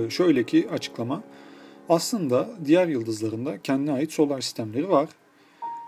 Şöyle 0.09 0.43
ki 0.43 0.67
açıklama. 0.71 1.21
Aslında 1.89 2.49
diğer 2.65 2.87
yıldızlarında 2.87 3.61
kendine 3.61 3.91
ait 3.91 4.11
solar 4.11 4.41
sistemleri 4.41 4.89
var. 4.89 5.09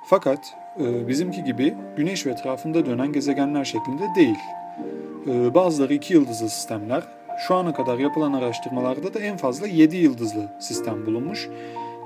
Fakat 0.05 0.53
bizimki 0.79 1.43
gibi 1.43 1.75
güneş 1.97 2.25
ve 2.25 2.31
etrafında 2.31 2.85
dönen 2.85 3.13
gezegenler 3.13 3.65
şeklinde 3.65 4.03
değil. 4.15 4.37
Bazıları 5.53 5.93
iki 5.93 6.13
yıldızlı 6.13 6.49
sistemler, 6.49 7.03
şu 7.47 7.55
ana 7.55 7.73
kadar 7.73 7.97
yapılan 7.97 8.33
araştırmalarda 8.33 9.13
da 9.13 9.19
en 9.19 9.37
fazla 9.37 9.67
7 9.67 9.97
yıldızlı 9.97 10.51
sistem 10.59 11.05
bulunmuş. 11.05 11.49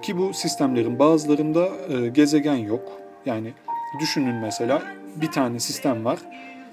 Ki 0.02 0.18
bu 0.18 0.34
sistemlerin 0.34 1.00
bazılarında 1.00 1.70
e, 1.90 2.08
gezegen 2.08 2.56
yok. 2.56 3.02
Yani 3.26 3.54
düşünün 4.00 4.36
mesela 4.36 4.82
bir 5.16 5.32
tane 5.32 5.60
sistem 5.60 6.06
var, 6.06 6.20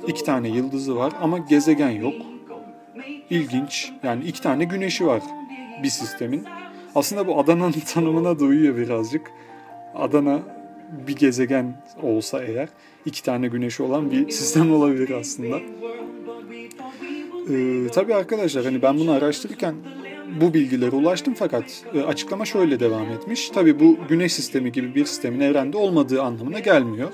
iki 0.06 0.24
tane 0.24 0.48
yıldızı 0.48 0.96
var 0.96 1.12
ama 1.20 1.38
gezegen 1.38 1.90
yok. 1.90 2.14
İlginç. 3.32 3.92
Yani 4.02 4.24
iki 4.24 4.40
tane 4.42 4.64
güneşi 4.64 5.06
var 5.06 5.22
bir 5.82 5.88
sistemin. 5.88 6.44
Aslında 6.94 7.26
bu 7.26 7.38
Adana'nın 7.38 7.72
tanımına 7.94 8.38
da 8.38 8.44
uyuyor 8.44 8.76
birazcık. 8.76 9.30
Adana 9.94 10.40
bir 11.06 11.16
gezegen 11.16 11.74
olsa 12.02 12.44
eğer 12.44 12.68
iki 13.06 13.22
tane 13.22 13.48
güneşi 13.48 13.82
olan 13.82 14.10
bir 14.10 14.30
sistem 14.30 14.74
olabilir 14.74 15.10
aslında. 15.10 15.60
Ee, 17.50 17.88
tabii 17.92 18.14
arkadaşlar 18.14 18.64
hani 18.64 18.82
ben 18.82 18.98
bunu 18.98 19.10
araştırırken 19.10 19.74
bu 20.40 20.54
bilgilere 20.54 20.96
ulaştım 20.96 21.34
fakat 21.34 21.84
e, 21.94 22.02
açıklama 22.02 22.44
şöyle 22.44 22.80
devam 22.80 23.10
etmiş. 23.10 23.50
Tabii 23.50 23.80
bu 23.80 23.96
güneş 24.08 24.32
sistemi 24.32 24.72
gibi 24.72 24.94
bir 24.94 25.04
sistemin 25.04 25.40
evrende 25.40 25.76
olmadığı 25.76 26.22
anlamına 26.22 26.58
gelmiyor. 26.58 27.12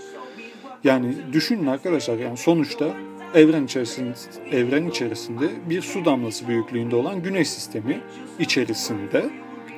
Yani 0.85 1.15
düşünün 1.33 1.67
arkadaşlar 1.67 2.19
yani 2.19 2.37
sonuçta 2.37 2.87
evren 3.35 3.65
içerisinde 3.65 4.15
evren 4.51 4.89
içerisinde 4.89 5.49
bir 5.71 5.83
su 5.83 6.05
damlası 6.05 6.49
büyüklüğünde 6.49 6.97
olan 6.97 7.23
güneş 7.23 7.49
sistemi 7.49 8.01
içerisinde 8.39 9.31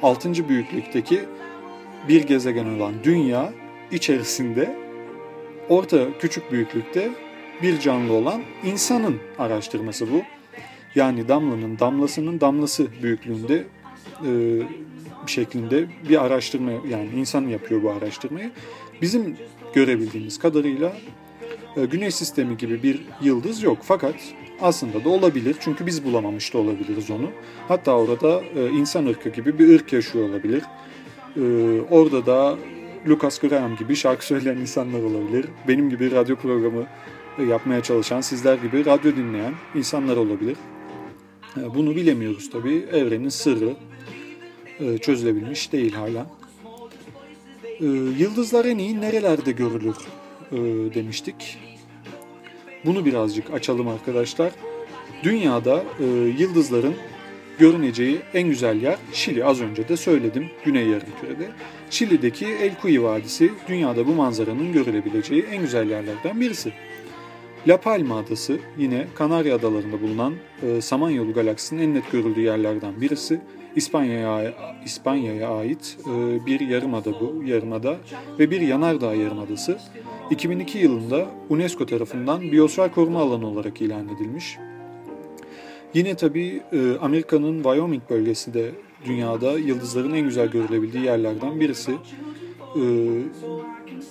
6. 0.02 0.48
büyüklükteki 0.48 1.20
bir 2.08 2.22
gezegen 2.22 2.66
olan 2.66 2.94
dünya 3.04 3.52
içerisinde 3.92 4.76
orta 5.68 6.18
küçük 6.18 6.52
büyüklükte 6.52 7.10
bir 7.62 7.80
canlı 7.80 8.12
olan 8.12 8.42
insanın 8.64 9.16
araştırması 9.38 10.12
bu. 10.12 10.22
Yani 10.94 11.28
damlanın 11.28 11.78
damlasının 11.78 12.40
damlası 12.40 12.86
büyüklüğünde 13.02 13.64
e, 14.26 14.32
şeklinde 15.26 15.86
bir 16.08 16.24
araştırma 16.24 16.70
yani 16.70 17.08
insan 17.16 17.42
yapıyor 17.42 17.82
bu 17.82 17.90
araştırmayı. 17.90 18.50
Bizim 19.02 19.36
görebildiğimiz 19.74 20.38
kadarıyla 20.38 20.92
Güneş 21.76 22.14
sistemi 22.14 22.56
gibi 22.56 22.82
bir 22.82 23.00
yıldız 23.22 23.62
yok 23.62 23.78
fakat 23.82 24.14
aslında 24.60 25.04
da 25.04 25.08
olabilir 25.08 25.56
çünkü 25.60 25.86
biz 25.86 26.04
bulamamış 26.04 26.54
da 26.54 26.58
olabiliriz 26.58 27.10
onu. 27.10 27.30
Hatta 27.68 27.92
orada 27.92 28.42
e, 28.56 28.68
insan 28.68 29.06
ırkı 29.06 29.28
gibi 29.28 29.58
bir 29.58 29.74
ırk 29.74 29.92
yaşıyor 29.92 30.28
olabilir. 30.28 30.62
E, 31.36 31.42
orada 31.90 32.26
da 32.26 32.58
Lucas 33.08 33.38
Graham 33.38 33.76
gibi 33.76 33.96
şarkı 33.96 34.26
söyleyen 34.26 34.56
insanlar 34.56 35.02
olabilir. 35.02 35.46
Benim 35.68 35.90
gibi 35.90 36.10
radyo 36.10 36.36
programı 36.36 36.86
yapmaya 37.48 37.82
çalışan, 37.82 38.20
sizler 38.20 38.54
gibi 38.54 38.84
radyo 38.84 39.16
dinleyen 39.16 39.54
insanlar 39.74 40.16
olabilir. 40.16 40.56
E, 41.56 41.74
bunu 41.74 41.96
bilemiyoruz 41.96 42.50
tabii. 42.50 42.86
Evrenin 42.92 43.28
sırrı 43.28 43.74
e, 44.80 44.98
çözülebilmiş 44.98 45.72
değil 45.72 45.92
hala. 45.92 46.26
E, 47.80 47.86
yıldızlar 48.18 48.64
en 48.64 48.78
iyi 48.78 49.00
nerelerde 49.00 49.52
görülür 49.52 49.96
demiştik. 50.94 51.58
Bunu 52.84 53.04
birazcık 53.04 53.50
açalım 53.50 53.88
arkadaşlar. 53.88 54.52
Dünyada 55.22 55.84
yıldızların 56.38 56.94
görüneceği 57.58 58.18
en 58.34 58.48
güzel 58.48 58.82
yer 58.82 58.96
Şili. 59.12 59.44
Az 59.44 59.60
önce 59.60 59.88
de 59.88 59.96
söyledim 59.96 60.50
Güney 60.64 60.86
Yarımküre'de. 60.86 61.48
Şili'deki 61.90 62.46
El 62.46 62.72
Cuy 62.82 63.02
Vadisi 63.02 63.52
dünyada 63.68 64.06
bu 64.06 64.14
manzaranın 64.14 64.72
görülebileceği 64.72 65.42
en 65.42 65.60
güzel 65.60 65.90
yerlerden 65.90 66.40
birisi. 66.40 66.72
La 67.68 67.80
Palma 67.80 68.18
Adası 68.18 68.58
yine 68.78 69.06
Kanarya 69.14 69.56
Adaları'nda 69.56 70.02
bulunan 70.02 70.34
e, 70.62 70.80
Samanyolu 70.80 71.32
galaksisinin 71.32 71.82
en 71.82 71.94
net 71.94 72.12
görüldüğü 72.12 72.40
yerlerden 72.40 73.00
birisi. 73.00 73.40
İspanya'ya 73.76 74.54
İspanya'ya 74.84 75.48
ait 75.48 75.98
e, 76.06 76.46
bir 76.46 76.60
yarımada 76.60 77.20
bu 77.20 77.42
yarımada 77.44 77.96
ve 78.38 78.50
bir 78.50 78.60
yanardağ 78.60 79.14
yarımadası. 79.14 79.78
2002 80.30 80.78
yılında 80.78 81.26
UNESCO 81.48 81.86
tarafından 81.86 82.40
biyosfer 82.40 82.94
koruma 82.94 83.20
alanı 83.20 83.46
olarak 83.46 83.80
ilan 83.80 84.08
edilmiş. 84.08 84.58
Yine 85.94 86.14
tabii 86.14 86.62
e, 86.72 86.96
Amerika'nın 87.00 87.56
Wyoming 87.56 88.02
bölgesi 88.10 88.54
de 88.54 88.70
dünyada 89.04 89.58
yıldızların 89.58 90.14
en 90.14 90.24
güzel 90.24 90.48
görülebildiği 90.48 91.04
yerlerden 91.04 91.60
birisi. 91.60 91.92
E, 92.76 92.82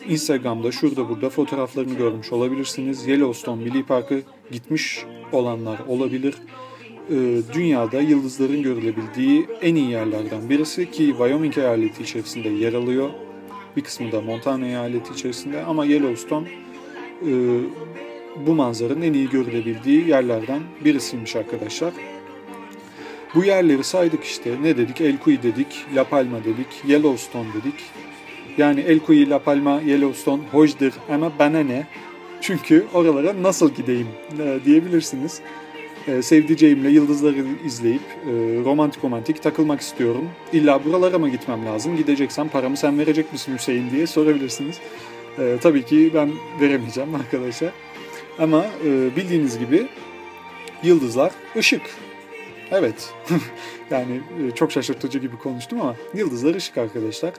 Instagram'da 0.07 0.71
şurada 0.71 1.09
burada 1.09 1.29
fotoğraflarını 1.29 1.93
görmüş 1.93 2.31
olabilirsiniz. 2.31 3.07
Yellowstone 3.07 3.63
Milli 3.63 3.85
Parkı 3.85 4.21
gitmiş 4.51 5.05
olanlar 5.31 5.79
olabilir. 5.87 6.35
Ee, 7.11 7.41
dünyada 7.53 8.01
yıldızların 8.01 8.63
görülebildiği 8.63 9.47
en 9.61 9.75
iyi 9.75 9.91
yerlerden 9.91 10.49
birisi 10.49 10.91
ki 10.91 11.05
Wyoming 11.05 11.57
eyaleti 11.57 12.03
içerisinde 12.03 12.49
yer 12.49 12.73
alıyor. 12.73 13.09
Bir 13.77 13.81
kısmı 13.81 14.11
da 14.11 14.21
Montana 14.21 14.65
eyaleti 14.65 15.13
içerisinde 15.13 15.63
ama 15.63 15.85
Yellowstone 15.85 16.47
e, 17.21 17.31
bu 18.47 18.55
manzaranın 18.55 19.01
en 19.01 19.13
iyi 19.13 19.29
görülebildiği 19.29 20.07
yerlerden 20.07 20.61
birisiymiş 20.85 21.35
arkadaşlar. 21.35 21.93
Bu 23.35 23.43
yerleri 23.43 23.83
saydık 23.83 24.23
işte. 24.23 24.51
Ne 24.61 24.77
dedik? 24.77 25.01
El 25.01 25.17
Cuy 25.25 25.37
dedik, 25.43 25.85
La 25.95 26.03
Palma 26.03 26.43
dedik, 26.43 26.67
Yellowstone 26.87 27.47
dedik. 27.47 27.75
Yani 28.57 28.79
El 28.79 28.99
Cuy, 29.07 29.29
La 29.29 29.39
Palma, 29.39 29.81
Yellowstone 29.81 30.41
hoşdur 30.51 30.91
ama 31.11 31.31
bana 31.39 31.59
ne? 31.59 31.87
Çünkü 32.41 32.85
oralara 32.93 33.43
nasıl 33.43 33.69
gideyim 33.73 34.07
e, 34.39 34.59
diyebilirsiniz. 34.65 35.41
E, 36.09 36.21
sevdiceğimle 36.21 36.89
yıldızları 36.89 37.45
izleyip 37.65 38.01
e, 38.01 38.31
romantik 38.65 39.03
romantik 39.03 39.43
takılmak 39.43 39.81
istiyorum. 39.81 40.29
İlla 40.53 40.85
buralara 40.85 41.19
mı 41.19 41.29
gitmem 41.29 41.65
lazım? 41.65 41.97
Gideceksem 41.97 42.49
paramı 42.49 42.77
sen 42.77 42.99
verecek 42.99 43.33
misin 43.33 43.53
Hüseyin 43.57 43.89
diye 43.91 44.07
sorabilirsiniz. 44.07 44.79
E, 45.39 45.57
tabii 45.61 45.85
ki 45.85 46.11
ben 46.13 46.31
veremeyeceğim 46.61 47.15
arkadaşlar. 47.15 47.71
Ama 48.39 48.65
e, 48.85 49.15
bildiğiniz 49.15 49.59
gibi 49.59 49.87
yıldızlar 50.83 51.31
ışık. 51.57 51.81
Evet. 52.71 53.13
yani 53.91 54.21
e, 54.47 54.51
çok 54.55 54.71
şaşırtıcı 54.71 55.19
gibi 55.19 55.37
konuştum 55.37 55.81
ama 55.81 55.95
yıldızlar 56.13 56.55
ışık 56.55 56.77
arkadaşlar 56.77 57.33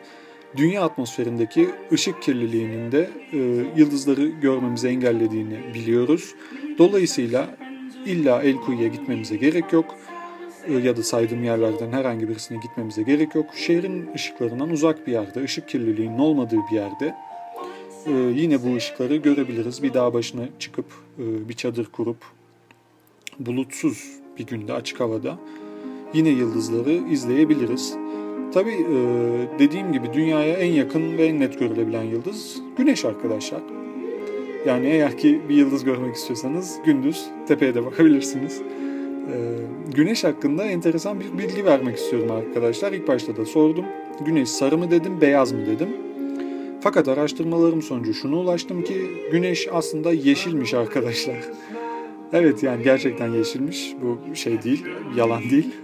dünya 0.57 0.83
atmosferindeki 0.83 1.69
ışık 1.93 2.23
kirliliğinin 2.23 2.93
de 2.93 3.11
e, 3.33 3.39
yıldızları 3.77 4.27
görmemizi 4.27 4.89
engellediğini 4.89 5.75
biliyoruz. 5.75 6.35
Dolayısıyla 6.79 7.57
illa 8.07 8.43
El 8.43 8.57
Kuyu'ya 8.57 8.89
gitmemize 8.89 9.37
gerek 9.37 9.73
yok 9.73 9.97
e, 10.67 10.73
ya 10.73 10.97
da 10.97 11.03
saydığım 11.03 11.45
yerlerden 11.45 11.93
herhangi 11.93 12.29
birisine 12.29 12.59
gitmemize 12.63 13.03
gerek 13.03 13.35
yok. 13.35 13.47
Şehrin 13.55 14.11
ışıklarından 14.15 14.71
uzak 14.71 15.07
bir 15.07 15.13
yerde, 15.13 15.43
ışık 15.43 15.69
kirliliğinin 15.69 16.19
olmadığı 16.19 16.59
bir 16.71 16.77
yerde 16.77 17.15
e, 18.07 18.13
yine 18.13 18.63
bu 18.65 18.77
ışıkları 18.77 19.17
görebiliriz. 19.17 19.83
Bir 19.83 19.95
dağ 19.95 20.15
başına 20.15 20.43
çıkıp 20.59 20.87
e, 21.19 21.49
bir 21.49 21.55
çadır 21.55 21.87
kurup 21.87 22.25
bulutsuz 23.39 24.21
bir 24.39 24.47
günde 24.47 24.73
açık 24.73 25.01
havada 25.01 25.39
yine 26.15 26.29
yıldızları 26.29 26.91
izleyebiliriz. 26.91 27.95
Tabi 28.55 28.71
e, 28.71 28.97
dediğim 29.59 29.93
gibi 29.93 30.13
dünyaya 30.13 30.57
en 30.57 30.73
yakın 30.73 31.19
ve 31.19 31.27
en 31.27 31.41
net 31.41 31.59
görülebilen 31.59 32.03
yıldız 32.03 32.57
Güneş 32.77 33.05
arkadaşlar. 33.05 33.61
Yani 34.67 34.87
eğer 34.87 35.19
ki 35.19 35.41
bir 35.49 35.55
yıldız 35.55 35.85
görmek 35.85 36.15
istiyorsanız 36.15 36.79
gündüz 36.85 37.27
tepeye 37.49 37.75
de 37.75 37.85
bakabilirsiniz. 37.85 38.63
Ee, 38.63 39.57
güneş 39.95 40.25
hakkında 40.25 40.65
enteresan 40.65 41.21
bir 41.21 41.39
bilgi 41.39 41.65
vermek 41.65 41.97
istiyorum 41.97 42.31
arkadaşlar. 42.31 42.93
İlk 42.93 43.09
başta 43.09 43.37
da 43.37 43.45
sordum. 43.45 43.85
Güneş 44.21 44.49
sarı 44.49 44.79
mı 44.79 44.91
dedim, 44.91 45.21
beyaz 45.21 45.53
mı 45.53 45.67
dedim. 45.67 45.89
Fakat 46.81 47.09
araştırmalarım 47.09 47.83
sonucu 47.83 48.15
şunu 48.15 48.39
ulaştım 48.39 48.85
ki 48.85 49.11
güneş 49.33 49.69
aslında 49.73 50.13
yeşilmiş 50.13 50.75
arkadaşlar. 50.75 51.37
Evet 52.33 52.63
yani 52.63 52.83
gerçekten 52.83 53.29
yeşilmiş. 53.29 53.95
Bu 54.03 54.35
şey 54.37 54.63
değil, 54.63 54.85
yalan 55.17 55.43
değil. 55.43 55.75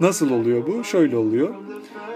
Nasıl 0.00 0.30
oluyor 0.30 0.66
bu? 0.66 0.84
Şöyle 0.84 1.16
oluyor. 1.16 1.54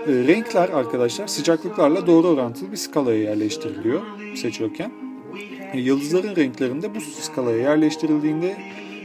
E, 0.06 0.12
renkler 0.12 0.68
arkadaşlar 0.68 1.26
sıcaklıklarla 1.26 2.06
doğru 2.06 2.28
orantılı 2.28 2.72
bir 2.72 2.76
skalaya 2.76 3.22
yerleştiriliyor 3.22 4.00
seçiyorken. 4.34 5.07
E, 5.72 5.80
yıldızların 5.80 6.36
renklerinde 6.36 6.94
bu 6.94 7.00
skalaya 7.00 7.58
yerleştirildiğinde 7.58 8.56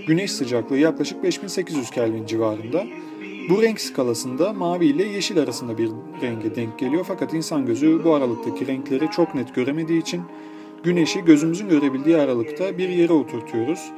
güneş 0.08 0.32
sıcaklığı 0.32 0.78
yaklaşık 0.78 1.24
5800 1.24 1.90
Kelvin 1.90 2.26
civarında. 2.26 2.84
Bu 3.50 3.62
renk 3.62 3.82
skalasında 3.82 4.54
mavi 4.54 4.86
ile 4.86 5.04
yeşil 5.04 5.40
arasında 5.40 5.78
bir 5.78 5.90
renge 6.22 6.56
denk 6.56 6.80
geliyor 6.80 7.06
fakat 7.08 7.34
insan 7.34 7.66
gözü 7.66 8.04
bu 8.04 8.14
aralıktaki 8.14 8.68
renkleri 8.68 9.12
çok 9.12 9.36
net 9.36 9.56
göremediği 9.56 10.02
için 10.02 10.22
güneşi 10.84 11.26
gözümüzün 11.26 11.70
görebildiği 11.70 12.18
aralıkta 12.18 12.78
bir 12.78 12.90
yere 12.90 13.14
oturtuyoruz. 13.14 13.92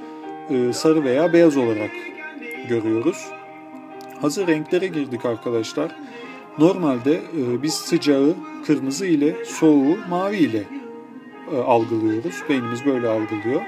E, 0.50 0.74
sarı 0.74 1.03
veya 1.03 1.34
beyaz 1.34 1.57
olarak 1.57 1.91
görüyoruz. 2.69 3.25
Hazır 4.22 4.48
renklere 4.48 4.88
girdik 4.88 5.25
arkadaşlar. 5.25 5.95
Normalde 6.57 7.13
e, 7.13 7.63
biz 7.63 7.74
sıcağı 7.74 8.36
kırmızı 8.65 9.05
ile 9.05 9.45
soğuğu 9.45 9.98
mavi 10.10 10.38
ile 10.38 10.63
e, 11.54 11.58
algılıyoruz. 11.58 12.44
Beynimiz 12.50 12.86
böyle 12.86 13.08
algılıyor. 13.08 13.62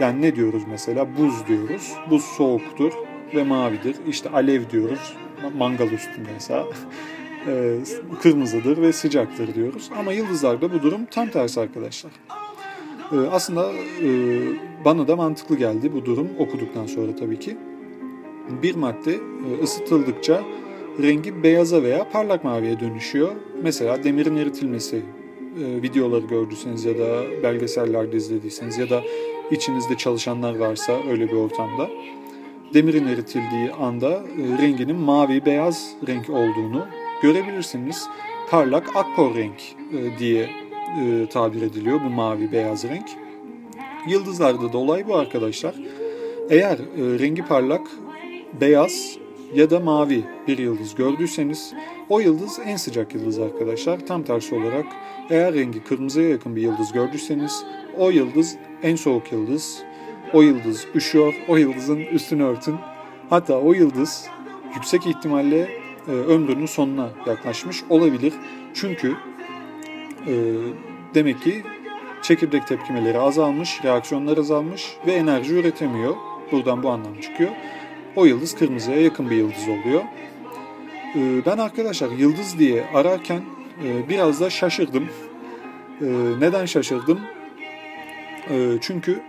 Yani 0.00 0.22
ne 0.22 0.36
diyoruz 0.36 0.62
mesela? 0.70 1.06
Buz 1.18 1.46
diyoruz. 1.46 1.92
Buz 2.10 2.24
soğuktur 2.24 2.92
ve 3.34 3.44
mavidir. 3.44 3.96
İşte 4.08 4.30
alev 4.30 4.70
diyoruz. 4.70 5.16
Mangal 5.58 5.90
üstünde 5.90 6.28
mesela. 6.34 6.66
e, 7.46 7.78
kırmızıdır 8.22 8.82
ve 8.82 8.92
sıcaktır 8.92 9.54
diyoruz. 9.54 9.90
Ama 9.98 10.12
yıldızlarda 10.12 10.72
bu 10.72 10.82
durum 10.82 11.04
tam 11.04 11.28
tersi 11.28 11.60
arkadaşlar. 11.60 12.12
E, 13.12 13.16
aslında 13.30 13.72
e, 14.02 14.08
bana 14.84 15.08
da 15.08 15.16
mantıklı 15.16 15.56
geldi 15.56 15.92
bu 15.92 16.04
durum 16.04 16.28
okuduktan 16.38 16.86
sonra 16.86 17.16
tabii 17.16 17.38
ki. 17.38 17.56
Bir 18.62 18.74
madde 18.74 19.14
e, 19.14 19.62
ısıtıldıkça 19.62 20.42
rengi 21.02 21.42
beyaza 21.42 21.82
veya 21.82 22.08
parlak 22.10 22.44
maviye 22.44 22.80
dönüşüyor. 22.80 23.32
Mesela 23.62 24.04
demirin 24.04 24.36
eritilmesi 24.36 25.02
videoları 25.56 26.26
gördüyseniz 26.26 26.84
ya 26.84 26.98
da 26.98 27.22
belgesellerde 27.42 28.16
izlediyseniz 28.16 28.78
ya 28.78 28.90
da 28.90 29.02
içinizde 29.50 29.96
çalışanlar 29.96 30.56
varsa 30.56 30.92
öyle 31.10 31.28
bir 31.28 31.36
ortamda 31.36 31.90
demirin 32.74 33.06
eritildiği 33.06 33.72
anda 33.80 34.10
e, 34.10 34.62
renginin 34.62 34.96
mavi 34.96 35.44
beyaz 35.44 35.90
renk 36.08 36.30
olduğunu 36.30 36.86
görebilirsiniz. 37.22 38.08
Parlak 38.50 38.96
akkor 38.96 39.34
renk 39.34 39.62
e, 39.92 40.18
diye 40.18 40.50
e, 41.00 41.26
tabir 41.26 41.62
ediliyor 41.62 42.00
bu 42.04 42.10
mavi 42.10 42.52
beyaz 42.52 42.84
renk. 42.84 43.06
Yıldızlarda 44.08 44.72
da 44.72 44.78
olay 44.78 45.08
bu 45.08 45.16
arkadaşlar. 45.16 45.74
Eğer 46.50 46.78
e, 46.78 47.18
rengi 47.18 47.42
parlak, 47.46 47.86
beyaz 48.60 49.16
ya 49.54 49.70
da 49.70 49.80
mavi 49.80 50.24
bir 50.48 50.58
yıldız 50.58 50.94
gördüyseniz 50.94 51.74
o 52.08 52.20
yıldız 52.20 52.60
en 52.64 52.76
sıcak 52.76 53.14
yıldız 53.14 53.38
arkadaşlar. 53.38 54.06
Tam 54.06 54.22
tersi 54.22 54.54
olarak 54.54 54.86
eğer 55.30 55.54
rengi 55.54 55.84
kırmızıya 55.84 56.28
yakın 56.28 56.56
bir 56.56 56.62
yıldız 56.62 56.92
gördüyseniz 56.92 57.64
o 57.98 58.10
yıldız 58.10 58.56
en 58.82 58.96
soğuk 58.96 59.32
yıldız. 59.32 59.82
O 60.32 60.42
yıldız 60.42 60.86
üşüyor, 60.94 61.34
o 61.48 61.56
yıldızın 61.56 61.98
üstünü 61.98 62.42
örtün. 62.42 62.76
Hatta 63.30 63.58
o 63.58 63.72
yıldız 63.72 64.26
yüksek 64.74 65.06
ihtimalle 65.06 65.68
e, 66.08 66.10
ömrünün 66.10 66.66
sonuna 66.66 67.08
yaklaşmış 67.26 67.82
olabilir. 67.90 68.32
Çünkü 68.74 69.14
e, 70.26 70.34
demek 71.14 71.42
ki 71.42 71.62
çekirdek 72.22 72.66
tepkimeleri 72.66 73.18
azalmış, 73.18 73.84
reaksiyonlar 73.84 74.38
azalmış 74.38 74.96
ve 75.06 75.12
enerji 75.12 75.54
üretemiyor. 75.54 76.14
Buradan 76.52 76.82
bu 76.82 76.90
anlam 76.90 77.20
çıkıyor 77.20 77.50
o 78.16 78.24
yıldız 78.24 78.54
kırmızıya 78.54 79.00
yakın 79.00 79.30
bir 79.30 79.36
yıldız 79.36 79.68
oluyor. 79.68 80.02
Ee, 81.16 81.46
ben 81.46 81.58
arkadaşlar 81.58 82.10
yıldız 82.10 82.58
diye 82.58 82.84
ararken 82.94 83.42
e, 83.84 84.08
biraz 84.08 84.40
da 84.40 84.50
şaşırdım. 84.50 85.04
Ee, 86.00 86.06
neden 86.40 86.66
şaşırdım? 86.66 87.20
Ee, 88.50 88.70
çünkü 88.80 89.20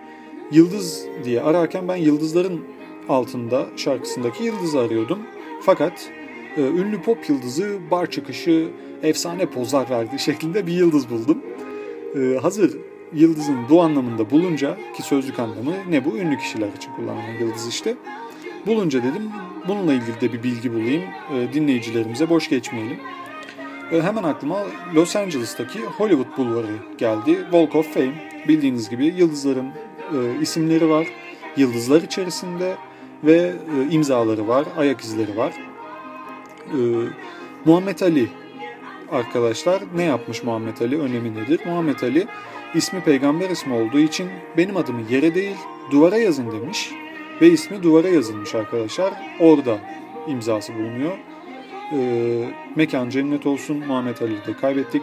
yıldız 0.51 1.05
diye 1.23 1.41
ararken 1.41 1.87
ben 1.87 1.95
yıldızların 1.95 2.61
altında 3.09 3.65
şarkısındaki 3.75 4.43
yıldızı 4.43 4.79
arıyordum. 4.79 5.19
Fakat 5.61 6.09
e, 6.57 6.61
ünlü 6.61 7.01
pop 7.01 7.29
yıldızı 7.29 7.77
bar 7.91 8.11
çıkışı 8.11 8.67
efsane 9.03 9.45
pozlar 9.45 9.89
verdiği 9.89 10.19
şeklinde 10.25 10.67
bir 10.67 10.73
yıldız 10.73 11.09
buldum. 11.09 11.41
Hazır 12.41 12.77
yıldızın 13.13 13.57
bu 13.69 13.81
anlamında 13.81 14.31
bulunca 14.31 14.77
ki 14.97 15.03
sözlük 15.03 15.39
anlamı 15.39 15.73
ne 15.89 16.05
bu? 16.05 16.17
Ünlü 16.17 16.37
kişiler 16.37 16.67
için 16.77 16.91
kullanılan 16.91 17.39
yıldız 17.39 17.67
işte. 17.67 17.95
Bulunca 18.65 19.03
dedim 19.03 19.31
bununla 19.67 19.93
ilgili 19.93 20.21
de 20.21 20.33
bir 20.33 20.43
bilgi 20.43 20.73
bulayım. 20.73 21.03
E, 21.33 21.53
dinleyicilerimize 21.53 22.29
boş 22.29 22.49
geçmeyelim. 22.49 22.99
E, 23.91 24.01
hemen 24.01 24.23
aklıma 24.23 24.59
Los 24.95 25.15
Angeles'taki 25.15 25.79
Hollywood 25.79 26.37
Bulvarı 26.37 26.75
geldi. 26.97 27.37
Walk 27.41 27.75
of 27.75 27.93
Fame. 27.93 28.13
Bildiğiniz 28.47 28.89
gibi 28.89 29.05
yıldızların 29.05 29.67
e, 30.13 30.41
isimleri 30.41 30.89
var. 30.89 31.07
Yıldızlar 31.57 32.01
içerisinde 32.01 32.75
ve 33.23 33.53
e, 33.77 33.91
imzaları 33.91 34.47
var, 34.47 34.65
ayak 34.77 35.01
izleri 35.01 35.37
var. 35.37 35.53
E, 36.67 36.77
Muhammed 37.65 37.99
Ali 37.99 38.27
arkadaşlar 39.11 39.83
ne 39.95 40.03
yapmış 40.03 40.43
Muhammed 40.43 40.77
Ali? 40.81 41.01
Önemi 41.01 41.35
nedir? 41.35 41.59
Muhammed 41.65 42.01
Ali 42.01 42.27
ismi 42.75 43.01
peygamber 43.01 43.49
ismi 43.49 43.73
olduğu 43.73 43.99
için 43.99 44.29
benim 44.57 44.77
adımı 44.77 45.01
yere 45.09 45.35
değil 45.35 45.55
duvara 45.91 46.17
yazın 46.17 46.51
demiş 46.51 46.91
ve 47.41 47.47
ismi 47.47 47.83
duvara 47.83 48.07
yazılmış 48.07 48.55
arkadaşlar. 48.55 49.13
Orada 49.39 49.79
imzası 50.27 50.75
bulunuyor. 50.75 51.17
E, 51.91 52.49
mekan 52.75 53.09
cennet 53.09 53.45
olsun 53.45 53.77
Muhammed 53.77 54.17
Ali'yi 54.17 54.45
de 54.47 54.53
kaybettik. 54.53 55.01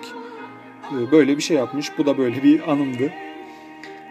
E, 0.92 1.12
böyle 1.12 1.36
bir 1.36 1.42
şey 1.42 1.56
yapmış. 1.56 1.98
Bu 1.98 2.06
da 2.06 2.18
böyle 2.18 2.42
bir 2.42 2.72
anımdı. 2.72 3.12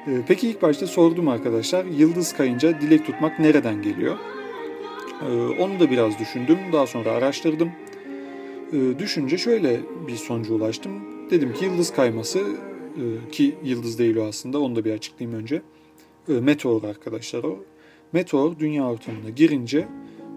E, 0.08 0.12
peki 0.28 0.50
ilk 0.50 0.62
başta 0.62 0.88
sordum 0.88 1.28
arkadaşlar. 1.28 1.86
Yıldız 1.86 2.34
kayınca 2.34 2.82
dilek 2.82 3.06
tutmak 3.06 3.40
nereden 3.40 3.82
geliyor? 3.82 4.18
E, 5.22 5.62
onu 5.62 5.80
da 5.80 5.92
biraz 5.92 6.20
düşündüm. 6.20 6.58
Daha 6.74 6.88
sonra 6.88 7.12
araştırdım. 7.12 7.72
E, 8.74 9.00
düşünce 9.00 9.38
şöyle 9.38 9.80
bir 10.08 10.16
sonuca 10.16 10.54
ulaştım. 10.54 10.92
Dedim 11.32 11.54
ki 11.54 11.66
yıldız 11.66 11.94
kayması 11.94 12.40
e, 12.96 13.32
ki 13.32 13.56
yıldız 13.64 14.00
değil 14.00 14.16
o 14.16 14.24
aslında 14.24 14.60
onu 14.60 14.76
da 14.76 14.86
bir 14.86 14.92
açıklayayım 14.92 15.40
önce. 15.40 15.62
E, 16.30 16.34
meteor 16.34 16.84
arkadaşlar 16.84 17.44
o 17.44 17.60
meteor 18.14 18.60
dünya 18.60 18.90
ortamına 18.90 19.30
girince 19.30 19.88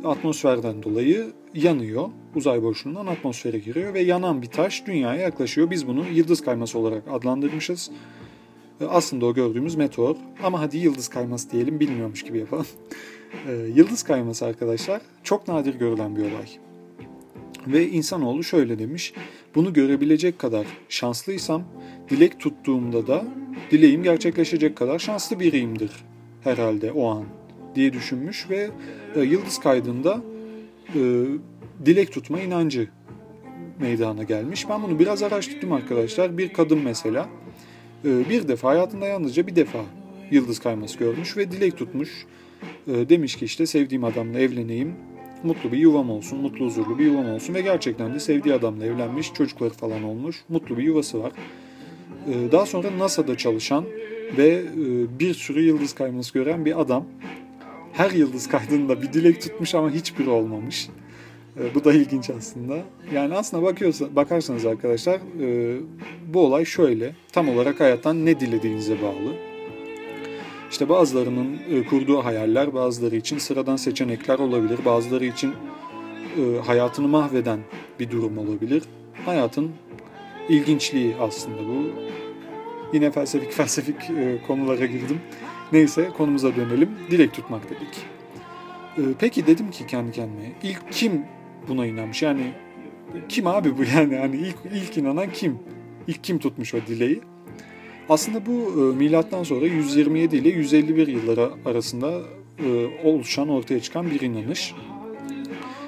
atmosferden 0.04 0.82
dolayı 0.82 1.32
yanıyor. 1.54 2.08
Uzay 2.34 2.62
boşluğundan 2.62 3.06
atmosfere 3.06 3.58
giriyor 3.58 3.94
ve 3.94 4.00
yanan 4.00 4.42
bir 4.42 4.46
taş 4.46 4.86
dünyaya 4.86 5.20
yaklaşıyor. 5.20 5.70
Biz 5.70 5.88
bunu 5.88 6.04
yıldız 6.12 6.40
kayması 6.40 6.78
olarak 6.78 7.02
adlandırmışız. 7.10 7.90
Aslında 8.88 9.26
o 9.26 9.34
gördüğümüz 9.34 9.74
meteor 9.74 10.16
ama 10.42 10.60
hadi 10.60 10.78
yıldız 10.78 11.08
kayması 11.08 11.50
diyelim 11.50 11.80
bilmiyormuş 11.80 12.22
gibi 12.22 12.38
yapalım. 12.38 12.66
E, 13.48 13.52
yıldız 13.52 14.02
kayması 14.02 14.46
arkadaşlar 14.46 15.02
çok 15.22 15.48
nadir 15.48 15.74
görülen 15.74 16.16
bir 16.16 16.20
olay. 16.20 16.46
Ve 17.66 17.88
insanoğlu 17.88 18.44
şöyle 18.44 18.78
demiş, 18.78 19.12
bunu 19.54 19.72
görebilecek 19.72 20.38
kadar 20.38 20.66
şanslıysam 20.88 21.62
dilek 22.10 22.40
tuttuğumda 22.40 23.06
da 23.06 23.24
dileğim 23.70 24.02
gerçekleşecek 24.02 24.76
kadar 24.76 24.98
şanslı 24.98 25.40
biriyimdir 25.40 25.90
herhalde 26.44 26.92
o 26.92 27.08
an 27.08 27.24
diye 27.74 27.92
düşünmüş 27.92 28.50
ve 28.50 28.70
e, 29.16 29.20
yıldız 29.20 29.58
kaydında 29.58 30.22
e, 30.94 31.24
dilek 31.86 32.12
tutma 32.12 32.40
inancı 32.40 32.88
meydana 33.80 34.22
gelmiş. 34.22 34.68
Ben 34.68 34.82
bunu 34.82 34.98
biraz 34.98 35.22
araştırdım 35.22 35.72
arkadaşlar. 35.72 36.38
Bir 36.38 36.52
kadın 36.52 36.78
mesela 36.78 37.28
e, 38.04 38.28
bir 38.28 38.48
defa 38.48 38.68
hayatında 38.68 39.06
yalnızca 39.06 39.46
bir 39.46 39.56
defa 39.56 39.78
yıldız 40.30 40.58
kayması 40.58 40.98
görmüş 40.98 41.36
ve 41.36 41.50
dilek 41.50 41.76
tutmuş. 41.76 42.26
E, 42.86 43.08
demiş 43.08 43.36
ki 43.36 43.44
işte 43.44 43.66
sevdiğim 43.66 44.04
adamla 44.04 44.38
evleneyim, 44.38 44.94
mutlu 45.42 45.72
bir 45.72 45.78
yuvam 45.78 46.10
olsun, 46.10 46.38
mutlu 46.38 46.66
huzurlu 46.66 46.98
bir 46.98 47.04
yuvam 47.04 47.30
olsun 47.30 47.54
ve 47.54 47.60
gerçekten 47.60 48.14
de 48.14 48.20
sevdiği 48.20 48.54
adamla 48.54 48.86
evlenmiş, 48.86 49.32
çocukları 49.32 49.70
falan 49.70 50.02
olmuş, 50.02 50.44
mutlu 50.48 50.78
bir 50.78 50.82
yuvası 50.82 51.22
var. 51.22 51.32
E, 52.28 52.52
daha 52.52 52.66
sonra 52.66 52.98
NASA'da 52.98 53.36
çalışan 53.36 53.84
ve 54.36 54.48
e, 54.48 55.18
bir 55.18 55.34
sürü 55.34 55.60
yıldız 55.60 55.94
kayması 55.94 56.34
gören 56.34 56.64
bir 56.64 56.80
adam 56.80 57.04
her 57.94 58.10
yıldız 58.10 58.48
kaydında 58.48 59.02
bir 59.02 59.12
dilek 59.12 59.42
tutmuş 59.42 59.74
ama 59.74 59.90
hiçbir 59.90 60.26
olmamış. 60.26 60.88
E, 61.60 61.74
bu 61.74 61.84
da 61.84 61.92
ilginç 61.92 62.30
aslında. 62.30 62.76
Yani 63.14 63.34
aslında 63.34 63.62
bakıyorsa, 63.62 64.16
bakarsanız 64.16 64.66
arkadaşlar 64.66 65.20
e, 65.40 65.78
bu 66.26 66.46
olay 66.46 66.64
şöyle. 66.64 67.14
Tam 67.32 67.48
olarak 67.48 67.80
hayattan 67.80 68.26
ne 68.26 68.40
dilediğinize 68.40 69.02
bağlı. 69.02 69.34
İşte 70.70 70.88
bazılarının 70.88 71.58
e, 71.70 71.84
kurduğu 71.84 72.24
hayaller, 72.24 72.74
bazıları 72.74 73.16
için 73.16 73.38
sıradan 73.38 73.76
seçenekler 73.76 74.38
olabilir, 74.38 74.78
bazıları 74.84 75.24
için 75.24 75.54
e, 76.38 76.60
hayatını 76.66 77.08
mahveden 77.08 77.60
bir 78.00 78.10
durum 78.10 78.38
olabilir. 78.38 78.82
Hayatın 79.26 79.70
ilginçliği 80.48 81.16
aslında 81.20 81.58
bu. 81.58 81.90
Yine 82.92 83.10
felsefik 83.10 83.52
felsefik 83.52 84.10
e, 84.10 84.38
konulara 84.46 84.86
girdim. 84.86 85.20
Neyse 85.74 86.10
konumuza 86.16 86.56
dönelim. 86.56 86.90
Dilek 87.10 87.32
tutmak 87.32 87.70
dedik. 87.70 88.06
E, 88.98 89.02
peki 89.18 89.46
dedim 89.46 89.70
ki 89.70 89.86
kendi 89.86 90.12
kendime 90.12 90.52
ilk 90.62 90.92
kim 90.92 91.22
buna 91.68 91.86
inanmış? 91.86 92.22
Yani 92.22 92.52
kim 93.28 93.46
abi 93.46 93.78
bu 93.78 93.84
yani? 93.96 94.14
Yani 94.14 94.36
ilk, 94.36 94.56
ilk 94.74 94.96
inanan 94.96 95.32
kim? 95.32 95.58
İlk 96.08 96.24
kim 96.24 96.38
tutmuş 96.38 96.74
o 96.74 96.78
dileği? 96.86 97.20
Aslında 98.08 98.46
bu 98.46 98.52
e, 98.52 98.96
milattan 98.96 99.42
sonra 99.42 99.66
127 99.66 100.36
ile 100.36 100.48
151 100.48 101.06
yılları 101.06 101.50
arasında 101.64 102.20
e, 102.58 102.86
oluşan, 103.04 103.48
ortaya 103.48 103.80
çıkan 103.80 104.10
bir 104.10 104.20
inanış. 104.20 104.74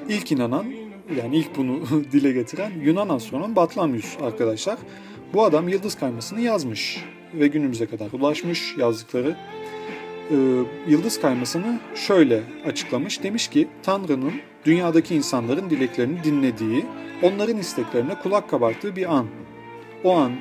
İlk 0.08 0.32
inanan, 0.32 0.66
yani 1.22 1.36
ilk 1.36 1.56
bunu 1.56 1.80
dile 2.12 2.32
getiren 2.32 2.72
Yunan 2.84 3.08
astronom 3.08 3.56
Batlamyus 3.56 4.16
arkadaşlar. 4.22 4.78
Bu 5.34 5.44
adam 5.44 5.68
yıldız 5.68 5.94
kaymasını 5.94 6.40
yazmış 6.40 7.04
ve 7.34 7.46
günümüze 7.46 7.86
kadar 7.86 8.12
ulaşmış 8.12 8.76
yazdıkları. 8.78 9.36
E, 10.30 10.36
yıldız 10.88 11.20
kaymasını 11.20 11.80
şöyle 11.94 12.42
açıklamış. 12.66 13.22
Demiş 13.22 13.48
ki 13.48 13.68
Tanrı'nın 13.82 14.32
dünyadaki 14.64 15.14
insanların 15.14 15.70
dileklerini 15.70 16.24
dinlediği, 16.24 16.84
onların 17.22 17.56
isteklerine 17.56 18.14
kulak 18.14 18.50
kabarttığı 18.50 18.96
bir 18.96 19.14
an. 19.14 19.26
O 20.04 20.16
an 20.16 20.32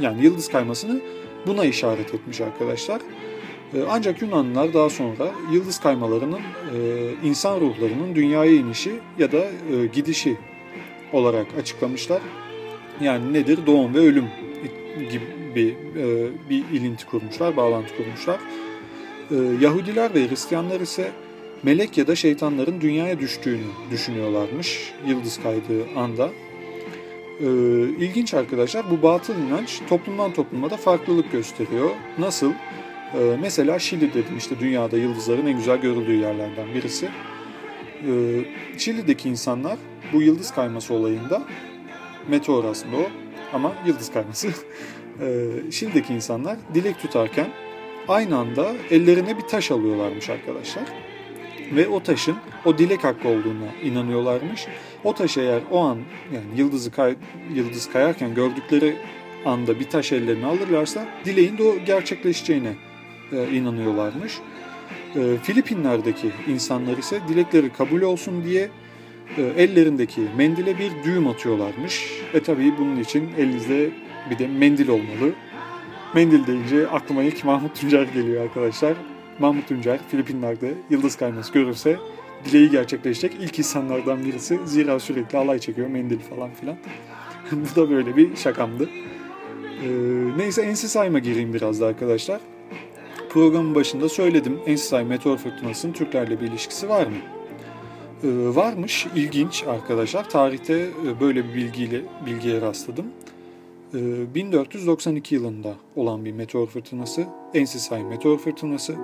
yani 0.00 0.24
yıldız 0.24 0.48
kaymasını 0.48 1.00
buna 1.46 1.64
işaret 1.64 2.14
etmiş 2.14 2.40
arkadaşlar. 2.40 3.00
Ee, 3.74 3.78
ancak 3.90 4.22
Yunanlılar 4.22 4.74
daha 4.74 4.90
sonra 4.90 5.30
yıldız 5.52 5.80
kaymalarının 5.80 6.40
e, 6.74 6.78
insan 7.24 7.60
ruhlarının 7.60 8.14
dünyaya 8.14 8.52
inişi 8.52 8.92
ya 9.18 9.32
da 9.32 9.38
e, 9.38 9.86
gidişi 9.92 10.36
olarak 11.12 11.46
açıklamışlar. 11.60 12.20
Yani 13.00 13.32
nedir? 13.32 13.58
Doğum 13.66 13.94
ve 13.94 13.98
ölüm 13.98 14.24
gibi 15.54 15.74
e, 15.96 16.04
bir 16.50 16.64
ilinti 16.72 17.06
kurmuşlar, 17.06 17.56
bağlantı 17.56 17.96
kurmuşlar. 17.96 18.40
Yahudiler 19.60 20.14
ve 20.14 20.28
Hristiyanlar 20.28 20.80
ise 20.80 21.12
melek 21.62 21.98
ya 21.98 22.06
da 22.06 22.16
şeytanların 22.16 22.80
dünyaya 22.80 23.20
düştüğünü 23.20 23.66
düşünüyorlarmış 23.90 24.92
yıldız 25.06 25.42
kaydığı 25.42 25.86
anda. 25.96 26.30
Ee, 27.40 27.46
ilginç 27.98 28.34
arkadaşlar 28.34 28.90
bu 28.90 29.02
batıl 29.02 29.34
inanç 29.34 29.80
toplumdan 29.88 30.32
topluma 30.32 30.70
da 30.70 30.76
farklılık 30.76 31.32
gösteriyor. 31.32 31.90
Nasıl? 32.18 32.52
Ee, 33.14 33.36
mesela 33.40 33.78
Şili 33.78 34.14
dedim 34.14 34.36
işte 34.38 34.60
dünyada 34.60 34.96
yıldızların 34.96 35.46
en 35.46 35.56
güzel 35.56 35.80
görüldüğü 35.80 36.16
yerlerden 36.16 36.74
birisi. 36.74 37.08
Ee, 38.08 38.44
Şili'deki 38.78 39.28
insanlar 39.28 39.78
bu 40.12 40.22
yıldız 40.22 40.54
kayması 40.54 40.94
olayında 40.94 41.42
meteor 42.28 42.64
aslında 42.64 42.96
o 42.96 43.10
ama 43.52 43.74
yıldız 43.86 44.12
kayması. 44.12 44.48
ee, 45.20 45.50
Şili'deki 45.70 46.14
insanlar 46.14 46.56
dilek 46.74 46.98
tutarken 46.98 47.48
aynı 48.08 48.38
anda 48.38 48.72
ellerine 48.90 49.38
bir 49.38 49.42
taş 49.42 49.70
alıyorlarmış 49.70 50.30
arkadaşlar 50.30 50.84
ve 51.72 51.88
o 51.88 52.02
taşın 52.02 52.36
o 52.64 52.78
dilek 52.78 53.04
hakkı 53.04 53.28
olduğuna 53.28 53.68
inanıyorlarmış. 53.84 54.66
O 55.04 55.14
taş 55.14 55.38
eğer 55.38 55.60
o 55.70 55.78
an 55.80 55.98
yani 56.34 56.46
yıldızı 56.56 56.90
kay, 56.90 57.16
yıldız 57.54 57.90
kayarken 57.90 58.34
gördükleri 58.34 58.96
anda 59.44 59.80
bir 59.80 59.84
taş 59.84 60.12
ellerine 60.12 60.46
alırlarsa 60.46 61.06
dileğin 61.24 61.58
de 61.58 61.62
o 61.62 61.84
gerçekleşeceğine 61.86 62.72
e, 63.32 63.56
inanıyorlarmış. 63.56 64.38
E, 65.16 65.20
Filipinler'deki 65.42 66.30
insanlar 66.48 66.98
ise 66.98 67.20
dilekleri 67.28 67.72
kabul 67.72 68.02
olsun 68.02 68.44
diye 68.44 68.68
e, 69.38 69.42
ellerindeki 69.42 70.20
mendile 70.36 70.78
bir 70.78 70.92
düğüm 71.04 71.28
atıyorlarmış. 71.28 72.12
E 72.34 72.40
tabii 72.40 72.78
bunun 72.78 73.00
için 73.00 73.28
elinizde 73.38 73.90
bir 74.30 74.38
de 74.38 74.48
mendil 74.48 74.88
olmalı. 74.88 75.32
Mendil 76.14 76.46
deyince 76.46 76.88
aklıma 76.88 77.22
ilk 77.22 77.44
Mahmut 77.44 77.80
Tuncer 77.80 78.02
geliyor 78.02 78.42
arkadaşlar. 78.42 78.94
Mahmut 79.38 79.68
Tuncer 79.68 80.00
Filipinler'de 80.08 80.74
yıldız 80.90 81.16
kayması 81.16 81.52
görürse 81.52 81.98
dileği 82.44 82.70
gerçekleşecek 82.70 83.32
ilk 83.40 83.58
insanlardan 83.58 84.24
birisi. 84.24 84.60
Zira 84.64 85.00
sürekli 85.00 85.38
alay 85.38 85.58
çekiyor 85.58 85.88
mendil 85.88 86.18
falan 86.18 86.50
filan. 86.60 86.76
Bu 87.52 87.80
da 87.80 87.90
böyle 87.90 88.16
bir 88.16 88.36
şakamdı. 88.36 88.88
Ee, 89.84 89.88
neyse 90.36 90.62
Ensisayma 90.62 91.18
gireyim 91.18 91.54
biraz 91.54 91.80
da 91.80 91.86
arkadaşlar. 91.86 92.40
Programın 93.30 93.74
başında 93.74 94.08
söyledim 94.08 94.58
Ensisay 94.66 95.04
meteor 95.04 95.36
fırtınasının 95.36 95.92
Türklerle 95.92 96.40
bir 96.40 96.46
ilişkisi 96.46 96.88
var 96.88 97.06
mı? 97.06 97.16
Ee, 98.24 98.28
varmış, 98.56 99.06
ilginç 99.14 99.64
arkadaşlar. 99.64 100.30
Tarihte 100.30 100.74
e, 100.74 101.20
böyle 101.20 101.44
bir 101.44 101.54
bilgiyle 101.54 102.00
bilgiye 102.26 102.60
rastladım. 102.60 103.06
Ee, 103.94 104.34
1492 104.34 105.34
yılında 105.34 105.74
olan 105.96 106.24
bir 106.24 106.32
meteor 106.32 106.66
fırtınası, 106.66 107.26
Ensisay 107.54 108.04
meteor 108.04 108.38
fırtınası. 108.38 108.96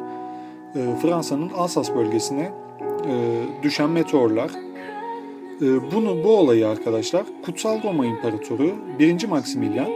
Ee, 0.76 0.96
Fransa'nın 1.02 1.48
Alsas 1.48 1.94
bölgesine 1.94 2.52
e, 3.06 3.42
düşen 3.62 3.90
meteorlar. 3.90 4.50
E, 5.60 5.92
bunu 5.92 6.24
bu 6.24 6.36
olayı 6.36 6.68
arkadaşlar 6.68 7.24
Kutsal 7.44 7.82
Roma 7.82 8.06
İmparatoru 8.06 8.70
1. 8.98 9.26
Maximilian 9.26 9.90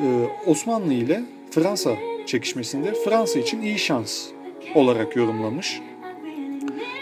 e, 0.00 0.28
Osmanlı 0.46 0.92
ile 0.92 1.22
Fransa 1.50 1.90
çekişmesinde 2.26 2.94
Fransa 2.94 3.38
için 3.38 3.62
iyi 3.62 3.78
şans 3.78 4.26
olarak 4.74 5.16
yorumlamış. 5.16 5.80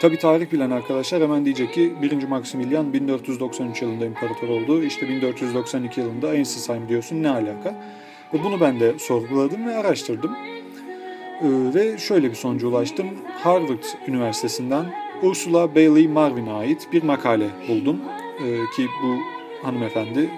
Tabi 0.02 0.18
tarih 0.18 0.52
bilen 0.52 0.70
arkadaşlar 0.70 1.22
hemen 1.22 1.44
diyecek 1.44 1.74
ki 1.74 1.92
1. 2.02 2.28
Maximilian 2.28 2.92
1493 2.92 3.82
yılında 3.82 4.06
imparator 4.06 4.48
oldu. 4.48 4.82
İşte 4.82 5.08
1492 5.08 6.00
yılında 6.00 6.34
Ensisheim 6.34 6.88
diyorsun 6.88 7.22
ne 7.22 7.30
alaka? 7.30 7.74
Bunu 8.32 8.60
ben 8.60 8.80
de 8.80 8.98
sorguladım 8.98 9.66
ve 9.66 9.76
araştırdım. 9.76 10.36
Ve 11.42 11.98
şöyle 11.98 12.30
bir 12.30 12.34
sonuca 12.34 12.68
ulaştım. 12.68 13.06
Harvard 13.42 13.82
Üniversitesi'nden 14.08 14.94
Ursula 15.22 15.74
Bailey 15.74 16.08
Marvin'e 16.08 16.52
ait 16.52 16.88
bir 16.92 17.02
makale 17.02 17.46
buldum. 17.68 18.00
Ee, 18.38 18.56
ki 18.76 18.86
bu 19.02 19.16
hanımefendi 19.66 20.30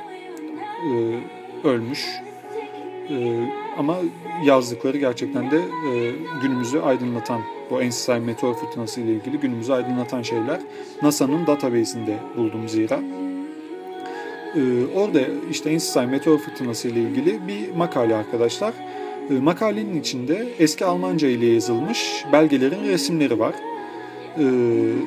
e, 0.85 1.68
ölmüş. 1.68 2.07
E, 3.11 3.46
ama 3.79 3.96
yazdıkları 4.44 4.98
gerçekten 4.98 5.50
de 5.50 5.57
e, 5.57 6.12
günümüzü 6.42 6.81
aydınlatan, 6.81 7.40
bu 7.75 7.83
Einstein 7.83 8.23
meteor 8.23 8.55
fırtınası 8.55 9.01
ile 9.01 9.13
ilgili 9.13 9.41
günümüzü 9.41 9.73
aydınlatan 9.73 10.23
şeyler 10.23 10.61
NASA'nın 11.03 11.47
database'inde 11.47 12.17
buldum 12.37 12.69
zira. 12.69 13.01
E, 14.55 14.61
orada 14.95 15.21
işte 15.51 15.71
Einstein 15.71 16.09
meteor 16.09 16.39
fırtınası 16.39 16.89
ile 16.89 17.01
ilgili 17.01 17.49
bir 17.49 17.77
makale 17.77 18.17
arkadaşlar. 18.17 18.75
E, 19.31 19.35
makalenin 19.35 20.01
içinde 20.01 20.49
eski 20.59 20.85
Almanca 20.85 21.29
ile 21.29 21.47
yazılmış 21.47 22.25
belgelerin 22.33 22.85
resimleri 22.85 23.39
var 23.39 23.55
e, 24.39 24.45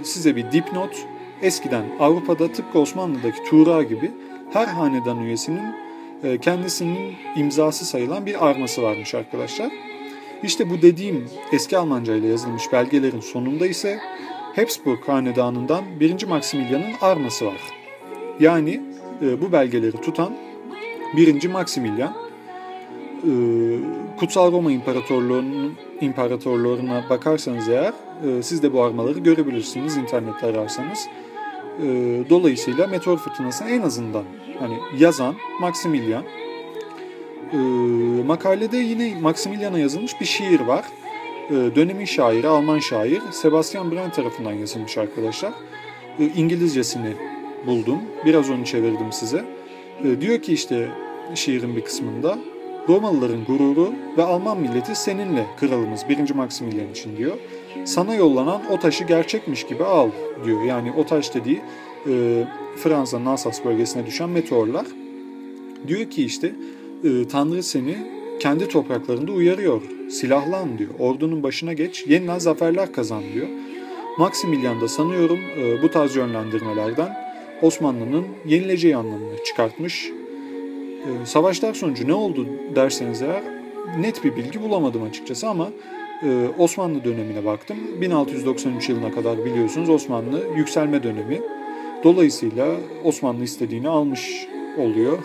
size 0.03 0.35
bir 0.35 0.51
dipnot. 0.51 1.05
Eskiden 1.41 1.85
Avrupa'da 1.99 2.51
tıpkı 2.51 2.79
Osmanlı'daki 2.79 3.43
Tuğra 3.49 3.83
gibi 3.83 4.11
her 4.53 4.67
hanedan 4.67 5.19
üyesinin 5.23 5.75
e, 6.23 6.37
kendisinin 6.37 7.15
imzası 7.35 7.85
sayılan 7.85 8.25
bir 8.25 8.47
arması 8.47 8.81
varmış 8.81 9.15
arkadaşlar. 9.15 9.71
İşte 10.43 10.69
bu 10.69 10.81
dediğim 10.81 11.29
eski 11.51 11.77
Almanca 11.77 12.15
ile 12.15 12.27
yazılmış 12.27 12.71
belgelerin 12.71 13.19
sonunda 13.19 13.67
ise 13.67 13.99
Habsburg 14.55 14.99
hanedanından 15.07 15.99
1. 15.99 16.27
Maximilian'ın 16.27 16.93
arması 17.01 17.45
var. 17.45 17.61
Yani 18.39 18.81
e, 19.21 19.41
bu 19.41 19.51
belgeleri 19.51 20.01
tutan 20.01 20.33
1. 21.17 21.49
Maximilian 21.49 22.13
e, 23.23 23.31
Kutsal 24.19 24.51
Roma 24.51 24.71
İmparatorluğu'nun 24.71 25.73
imparatorluğuna 26.01 27.03
bakarsanız 27.09 27.69
eğer 27.69 27.93
e, 28.27 28.43
siz 28.43 28.63
de 28.63 28.73
bu 28.73 28.83
armaları 28.83 29.19
görebilirsiniz 29.19 29.97
internette 29.97 30.47
ararsanız. 30.47 31.07
E, 31.83 31.87
dolayısıyla 32.29 32.87
meteor 32.87 33.17
fırtınasını 33.17 33.69
en 33.69 33.81
azından 33.81 34.23
hani 34.59 34.77
yazan 34.97 35.35
Maximilian. 35.59 36.23
E, 37.53 37.57
makalede 38.23 38.77
yine 38.77 39.21
Maximilian'a 39.21 39.79
yazılmış 39.79 40.21
bir 40.21 40.25
şiir 40.25 40.59
var. 40.59 40.85
E, 41.49 41.75
dönemin 41.75 42.05
şairi, 42.05 42.47
Alman 42.47 42.79
şair 42.79 43.21
Sebastian 43.31 43.91
Brand 43.91 44.11
tarafından 44.11 44.53
yazılmış 44.53 44.97
arkadaşlar. 44.97 45.53
E, 46.19 46.25
İngilizcesini 46.25 47.13
buldum. 47.67 47.99
Biraz 48.25 48.49
onu 48.49 48.65
çevirdim 48.65 49.11
size. 49.11 49.45
E, 50.03 50.21
diyor 50.21 50.41
ki 50.41 50.53
işte 50.53 50.89
şiirin 51.35 51.75
bir 51.75 51.81
kısmında 51.81 52.37
Romalıların 52.89 53.45
gururu 53.45 53.93
ve 54.17 54.23
Alman 54.23 54.59
milleti 54.59 54.95
seninle 54.95 55.45
kralımız 55.59 56.09
1. 56.09 56.35
Maximilian 56.35 56.91
için 56.91 57.17
diyor. 57.17 57.37
Sana 57.85 58.15
yollanan 58.15 58.61
o 58.71 58.79
taşı 58.79 59.03
gerçekmiş 59.03 59.67
gibi 59.67 59.83
al 59.83 60.09
diyor. 60.45 60.63
Yani 60.63 60.93
o 60.97 61.05
taş 61.05 61.35
dediği 61.35 61.61
e, 62.09 62.43
Fransa'nın 62.77 63.25
Alsas 63.25 63.65
bölgesine 63.65 64.05
düşen 64.05 64.29
meteorlar. 64.29 64.85
Diyor 65.87 66.09
ki 66.09 66.25
işte 66.25 66.51
e, 67.03 67.27
Tanrı 67.27 67.63
seni 67.63 67.97
kendi 68.39 68.67
topraklarında 68.67 69.31
uyarıyor. 69.31 69.81
silahlan 70.09 70.77
diyor. 70.77 70.89
Ordunun 70.99 71.43
başına 71.43 71.73
geç, 71.73 72.05
yeniden 72.07 72.39
zaferler 72.39 72.91
kazan 72.91 73.23
diyor. 73.33 73.47
Maximilian 74.17 74.81
da 74.81 74.87
sanıyorum 74.87 75.39
e, 75.57 75.81
bu 75.81 75.91
tarz 75.91 76.15
yönlendirmelerden 76.15 77.17
Osmanlı'nın 77.61 78.25
yenileceği 78.45 78.95
anlamını 78.95 79.43
çıkartmış. 79.45 80.11
E, 81.01 81.25
savaşlar 81.25 81.73
sonucu 81.73 82.07
ne 82.07 82.13
oldu 82.13 82.47
derseniz 82.75 83.21
eğer 83.21 83.43
net 83.99 84.23
bir 84.23 84.35
bilgi 84.35 84.61
bulamadım 84.61 85.03
açıkçası 85.03 85.47
ama 85.47 85.69
Osmanlı 86.57 87.03
dönemine 87.03 87.45
baktım. 87.45 87.77
1693 88.01 88.89
yılına 88.89 89.11
kadar 89.11 89.45
biliyorsunuz 89.45 89.89
Osmanlı 89.89 90.43
yükselme 90.55 91.03
dönemi. 91.03 91.41
Dolayısıyla 92.03 92.67
Osmanlı 93.03 93.43
istediğini 93.43 93.89
almış 93.89 94.47
oluyor. 94.77 95.17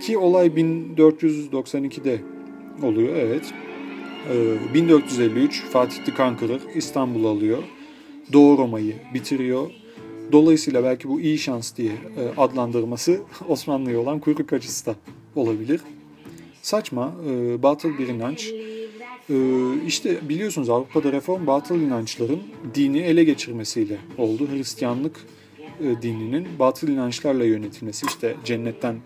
Ki 0.00 0.18
olay 0.18 0.46
1492'de 0.46 2.20
oluyor 2.82 3.16
evet. 3.16 3.54
1453 4.74 5.62
Fatih 5.62 6.04
Tıkan 6.04 6.36
Kırık 6.36 6.62
İstanbul'u 6.74 7.28
alıyor. 7.28 7.62
Doğu 8.32 8.58
Roma'yı 8.58 8.94
bitiriyor. 9.14 9.70
Dolayısıyla 10.32 10.84
belki 10.84 11.08
bu 11.08 11.20
iyi 11.20 11.38
şans 11.38 11.76
diye 11.76 11.92
e, 11.92 12.40
adlandırması 12.40 13.20
Osmanlı'ya 13.48 14.00
olan 14.00 14.18
kuyruk 14.18 14.52
acısı 14.52 14.86
da 14.86 14.94
olabilir. 15.34 15.80
Saçma, 16.62 17.14
e, 17.28 17.62
batıl 17.62 17.98
bir 17.98 18.08
inanç. 18.08 18.52
E, 19.30 19.34
işte 19.86 20.28
biliyorsunuz 20.28 20.70
Avrupa'da 20.70 21.12
reform 21.12 21.46
batıl 21.46 21.80
inançların 21.80 22.40
dini 22.74 22.98
ele 22.98 23.24
geçirmesiyle 23.24 23.98
oldu. 24.18 24.48
Hristiyanlık 24.52 25.16
dininin 26.02 26.46
batıl 26.58 26.88
inançlarla 26.88 27.44
yönetilmesi, 27.44 28.06
işte 28.06 28.36
cennetten 28.44 28.96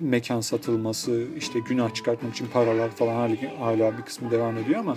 mekan 0.00 0.40
satılması, 0.40 1.24
işte 1.38 1.58
günah 1.68 1.94
çıkartmak 1.94 2.32
için 2.32 2.46
paralar 2.52 2.90
falan 2.90 3.14
hala, 3.14 3.60
hala 3.60 3.98
bir 3.98 4.02
kısmı 4.02 4.30
devam 4.30 4.58
ediyor 4.58 4.80
ama 4.80 4.96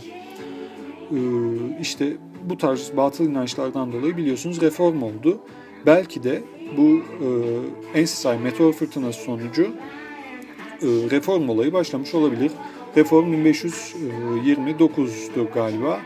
işte 1.82 2.18
bu 2.44 2.58
tarz 2.58 2.98
batıl 2.98 3.26
inançlardan 3.26 3.92
dolayı 3.92 4.18
biliyorsunuz 4.18 4.62
reform 4.62 5.02
oldu. 5.02 5.40
Belki 5.86 6.24
de 6.24 6.44
bu 6.78 6.98
e, 6.98 7.00
Ensisay 8.00 8.40
meteor 8.40 8.74
fırtınası 8.74 9.22
sonucu 9.22 9.72
e, 10.82 10.88
reform 11.12 11.50
olayı 11.50 11.74
başlamış 11.74 12.14
olabilir. 12.14 12.52
Reform 12.98 13.34
1529'du 13.34 15.52
galiba. 15.54 16.00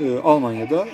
E, 0.00 0.18
Almanya'da 0.18 0.88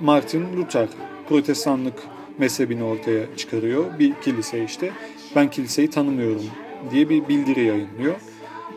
Martin 0.00 0.56
Luther 0.56 0.88
protestanlık 1.28 2.02
mezhebini 2.38 2.84
ortaya 2.84 3.36
çıkarıyor. 3.36 3.98
Bir 3.98 4.14
kilise 4.14 4.64
işte. 4.64 4.92
Ben 5.36 5.50
kiliseyi 5.50 5.90
tanımıyorum 5.90 6.44
diye 6.90 7.08
bir 7.08 7.28
bildiri 7.28 7.64
yayınlıyor. 7.64 8.14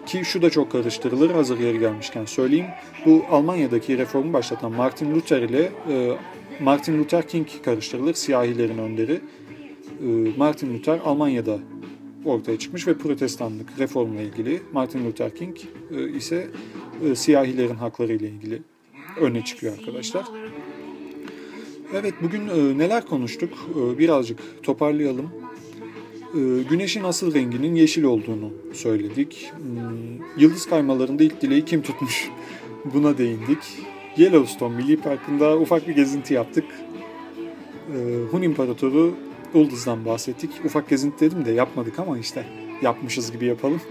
Ki 0.05 0.25
şu 0.25 0.41
da 0.41 0.49
çok 0.49 0.71
karıştırılır 0.71 1.31
hazır 1.31 1.59
yeri 1.59 1.79
gelmişken 1.79 2.25
söyleyeyim. 2.25 2.65
Bu 3.05 3.25
Almanya'daki 3.31 3.97
reformu 3.97 4.33
başlatan 4.33 4.71
Martin 4.71 5.15
Luther 5.15 5.41
ile 5.41 5.71
e, 5.89 6.17
Martin 6.59 6.99
Luther 6.99 7.27
King 7.27 7.47
karıştırılır. 7.65 8.13
Siyahilerin 8.13 8.77
önderi. 8.77 9.13
E, 9.13 10.07
Martin 10.37 10.73
Luther 10.73 10.99
Almanya'da 11.05 11.59
ortaya 12.25 12.59
çıkmış 12.59 12.87
ve 12.87 12.97
protestanlık 12.97 13.79
reformla 13.79 14.21
ilgili. 14.21 14.61
Martin 14.73 15.05
Luther 15.05 15.35
King 15.35 15.57
e, 15.91 16.09
ise 16.09 16.47
e, 17.05 17.15
siyahilerin 17.15 17.75
hakları 17.75 18.13
ile 18.13 18.29
ilgili 18.29 18.61
öne 19.21 19.43
çıkıyor 19.43 19.73
arkadaşlar. 19.79 20.25
Evet 21.93 22.13
bugün 22.21 22.47
e, 22.47 22.77
neler 22.77 23.05
konuştuk 23.05 23.53
e, 23.75 23.97
birazcık 23.97 24.39
toparlayalım. 24.63 25.42
E, 26.33 26.39
güneşin 26.69 27.03
asıl 27.03 27.33
renginin 27.33 27.75
yeşil 27.75 28.03
olduğunu 28.03 28.51
söyledik. 28.73 29.51
Hmm, 29.57 30.25
yıldız 30.37 30.65
kaymalarında 30.65 31.23
ilk 31.23 31.41
dileği 31.41 31.65
kim 31.65 31.81
tutmuş 31.81 32.29
buna 32.93 33.17
değindik. 33.17 33.57
Yellowstone 34.17 34.75
Milli 34.75 34.97
Parkı'nda 34.97 35.57
ufak 35.57 35.87
bir 35.87 35.95
gezinti 35.95 36.33
yaptık. 36.33 36.65
Hun 38.31 38.41
İmparatoru 38.41 39.13
Ulduz'dan 39.53 40.05
bahsettik. 40.05 40.49
Ufak 40.65 40.89
gezinti 40.89 41.19
dedim 41.25 41.45
de 41.45 41.51
yapmadık 41.51 41.99
ama 41.99 42.17
işte 42.17 42.45
yapmışız 42.81 43.31
gibi 43.31 43.45
yapalım. 43.45 43.81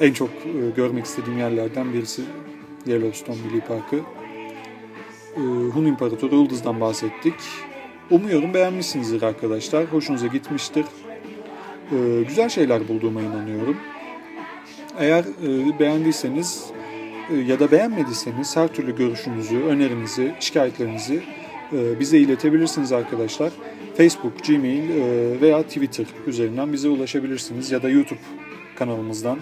En 0.00 0.12
çok 0.12 0.30
görmek 0.76 1.04
istediğim 1.04 1.38
yerlerden 1.38 1.92
birisi 1.92 2.22
Yellowstone 2.86 3.36
Milli 3.46 3.60
Parkı. 3.60 4.00
Hun 5.74 5.84
İmparatoru 5.84 6.34
Yıldız'dan 6.34 6.80
bahsettik. 6.80 7.34
Umuyorum 8.10 8.54
beğenmişsinizdir 8.54 9.22
arkadaşlar. 9.22 9.84
Hoşunuza 9.84 10.26
gitmiştir. 10.26 10.84
Güzel 12.28 12.48
şeyler 12.48 12.88
bulduğuma 12.88 13.22
inanıyorum. 13.22 13.76
Eğer 14.98 15.24
beğendiyseniz 15.78 16.64
ya 17.46 17.60
da 17.60 17.70
beğenmediyseniz 17.70 18.56
her 18.56 18.68
türlü 18.68 18.96
görüşünüzü, 18.96 19.56
önerinizi, 19.56 20.34
şikayetlerinizi 20.40 21.22
bize 21.72 22.18
iletebilirsiniz 22.18 22.92
arkadaşlar. 22.92 23.52
Facebook, 23.96 24.44
Gmail 24.44 24.90
veya 25.40 25.62
Twitter 25.62 26.06
üzerinden 26.26 26.72
bize 26.72 26.88
ulaşabilirsiniz 26.88 27.70
ya 27.70 27.82
da 27.82 27.90
YouTube 27.90 28.20
kanalımızdan 28.76 29.38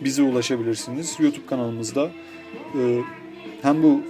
bize 0.00 0.22
ulaşabilirsiniz. 0.22 1.16
YouTube 1.20 1.46
kanalımızda 1.46 2.10
hem 3.62 3.82
bu 3.82 4.00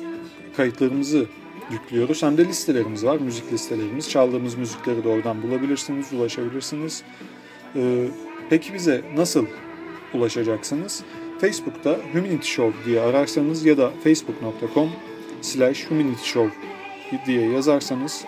kayıtlarımızı 0.57 1.27
yüklüyoruz 1.71 2.23
hem 2.23 2.39
de 2.39 2.45
listelerimiz 2.45 3.05
var. 3.05 3.19
Müzik 3.19 3.53
listelerimiz. 3.53 4.11
Çaldığımız 4.11 4.55
müzikleri 4.55 5.05
de 5.05 5.09
oradan 5.09 5.43
bulabilirsiniz, 5.43 6.13
ulaşabilirsiniz. 6.13 7.03
Ee, 7.77 8.07
peki 8.51 8.75
bize 8.75 9.03
nasıl 9.17 9.47
ulaşacaksınız? 10.15 11.03
Facebook'ta 11.41 11.99
Humanity 12.13 12.49
Show 12.49 12.85
diye 12.87 13.01
ararsanız 13.01 13.65
ya 13.65 13.79
da 13.79 13.91
facebook.com 14.05 14.91
slash 15.43 15.91
Humanity 15.91 16.25
Show 16.25 16.51
diye 17.27 17.51
yazarsanız 17.51 18.25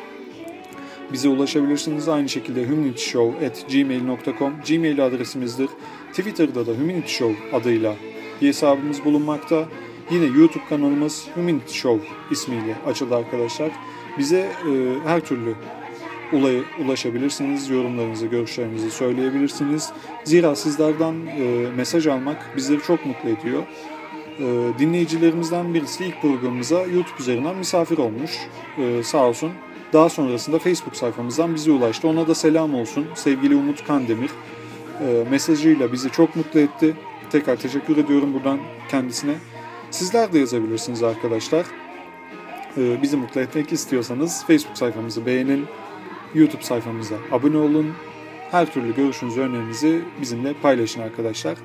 bize 1.13 1.29
ulaşabilirsiniz. 1.29 2.09
Aynı 2.09 2.29
şekilde 2.29 2.67
humanityshow.gmail.com 2.67 4.53
Gmail 4.69 5.07
adresimizdir. 5.07 5.69
Twitter'da 6.11 6.67
da 6.67 6.73
Humanity 6.73 7.13
Show 7.13 7.57
adıyla 7.57 7.95
bir 8.43 8.49
hesabımız 8.49 9.05
bulunmakta. 9.05 9.69
Yine 10.11 10.25
YouTube 10.25 10.65
kanalımız 10.69 11.29
Humanity 11.35 11.75
Show 11.75 12.09
ismiyle 12.31 12.77
açıldı 12.87 13.17
arkadaşlar. 13.17 13.71
Bize 14.19 14.39
e, 14.39 14.73
her 15.05 15.21
türlü 15.21 15.55
ulay, 16.33 16.63
ulaşabilirsiniz. 16.85 17.71
Yorumlarınızı, 17.71 18.27
görüşlerinizi 18.27 18.91
söyleyebilirsiniz. 18.91 19.93
Zira 20.25 20.57
sizlerden 20.57 21.15
e, 21.27 21.67
mesaj 21.77 22.07
almak 22.07 22.57
bizleri 22.57 22.83
çok 22.83 23.07
mutlu 23.07 23.29
ediyor. 23.29 23.63
E, 24.39 24.79
dinleyicilerimizden 24.79 25.75
birisi 25.75 26.05
ilk 26.05 26.23
programımıza 26.23 26.81
YouTube 26.81 27.21
üzerinden 27.21 27.57
misafir 27.57 27.99
olmuş. 27.99 28.31
E, 28.79 29.03
sağ 29.03 29.27
olsun. 29.27 29.53
Daha 29.93 30.09
sonrasında 30.09 30.59
Facebook 30.59 30.97
sayfamızdan 30.97 31.55
bize 31.55 31.71
ulaştı. 31.71 32.09
Ona 32.09 32.29
da 32.29 32.35
selam 32.35 32.75
olsun. 32.75 33.07
Sevgili 33.15 33.57
Umut 33.57 33.87
Kandemir 33.87 34.31
e, 35.01 35.25
mesajıyla 35.31 35.93
bizi 35.93 36.11
çok 36.11 36.37
mutlu 36.37 36.61
etti. 36.61 36.95
Tekrar 37.31 37.57
teşekkür 37.57 37.97
ediyorum 37.97 38.35
buradan 38.35 38.59
kendisine. 38.89 39.35
Sizler 39.91 40.33
de 40.33 40.39
yazabilirsiniz 40.39 41.03
arkadaşlar. 41.03 41.67
Ee, 42.77 43.03
bizi 43.03 43.17
mutlu 43.17 43.41
etmek 43.41 43.73
istiyorsanız 43.73 44.45
Facebook 44.47 44.79
sayfamızı 44.79 45.27
beğenin, 45.27 45.67
YouTube 46.35 46.63
sayfamıza 46.63 47.17
abone 47.33 47.57
olun. 47.57 47.93
Her 48.51 48.73
türlü 48.73 48.95
görüşünüzü, 48.95 49.41
önerinizi 49.41 50.01
bizimle 50.21 50.55
paylaşın 50.63 51.01
arkadaşlar. 51.01 51.59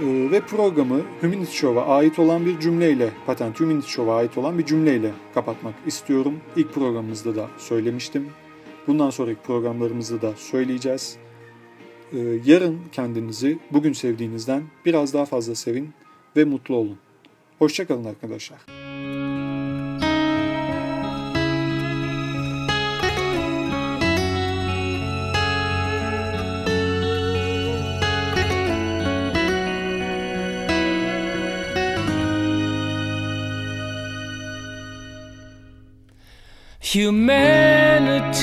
Ee, 0.00 0.30
ve 0.30 0.40
programı 0.40 1.00
Humanity 1.20 1.56
Show'a 1.56 1.86
ait 1.86 2.18
olan 2.18 2.46
bir 2.46 2.60
cümleyle, 2.60 3.10
Patent 3.26 3.60
Humanity 3.60 3.88
Show'a 3.88 4.16
ait 4.16 4.38
olan 4.38 4.58
bir 4.58 4.66
cümleyle 4.66 5.10
kapatmak 5.34 5.74
istiyorum. 5.86 6.34
İlk 6.56 6.74
programımızda 6.74 7.36
da 7.36 7.48
söylemiştim. 7.58 8.26
Bundan 8.86 9.10
sonraki 9.10 9.40
programlarımızda 9.42 10.22
da 10.22 10.32
söyleyeceğiz. 10.36 11.16
Ee, 12.12 12.18
yarın 12.44 12.78
kendinizi 12.92 13.58
bugün 13.70 13.92
sevdiğinizden 13.92 14.62
biraz 14.84 15.14
daha 15.14 15.24
fazla 15.24 15.54
sevin 15.54 15.90
ve 16.36 16.44
mutlu 16.44 16.76
olun. 16.76 16.98
Hoşçakalın 17.58 18.04
arkadaşlar. 18.04 18.58
Humanity, 36.94 38.40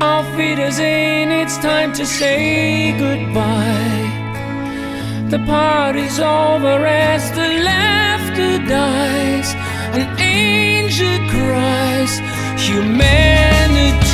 auf 0.00 0.26
Wiedersehen, 0.36 1.30
it's 1.30 1.56
time 1.58 1.92
to 1.92 2.04
say 2.04 2.92
goodbye. 2.98 4.09
The 5.30 5.38
party's 5.46 6.18
over 6.18 6.84
as 6.84 7.30
the 7.30 7.48
laughter 7.62 8.58
dies. 8.66 9.54
An 9.94 10.02
angel 10.18 11.18
cries, 11.30 12.18
humanity. 12.58 14.10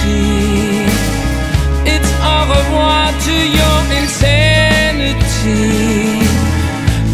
It's 1.94 2.12
au 2.20 2.40
revoir 2.52 3.09
to 3.29 3.37
your 3.59 3.79
insanity. 4.02 5.64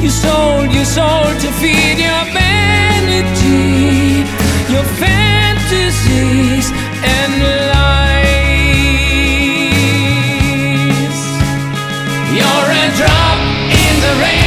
You 0.03 0.11
sold 0.11 0.73
your 0.75 0.85
soul 0.85 1.31
to 1.45 1.49
feed 1.62 1.99
your 2.09 2.25
vanity, 2.35 4.27
your 4.75 4.87
fantasies 4.99 6.67
and 7.05 7.33
lies. 7.71 8.22
The 14.03 14.15
rain, 14.21 14.41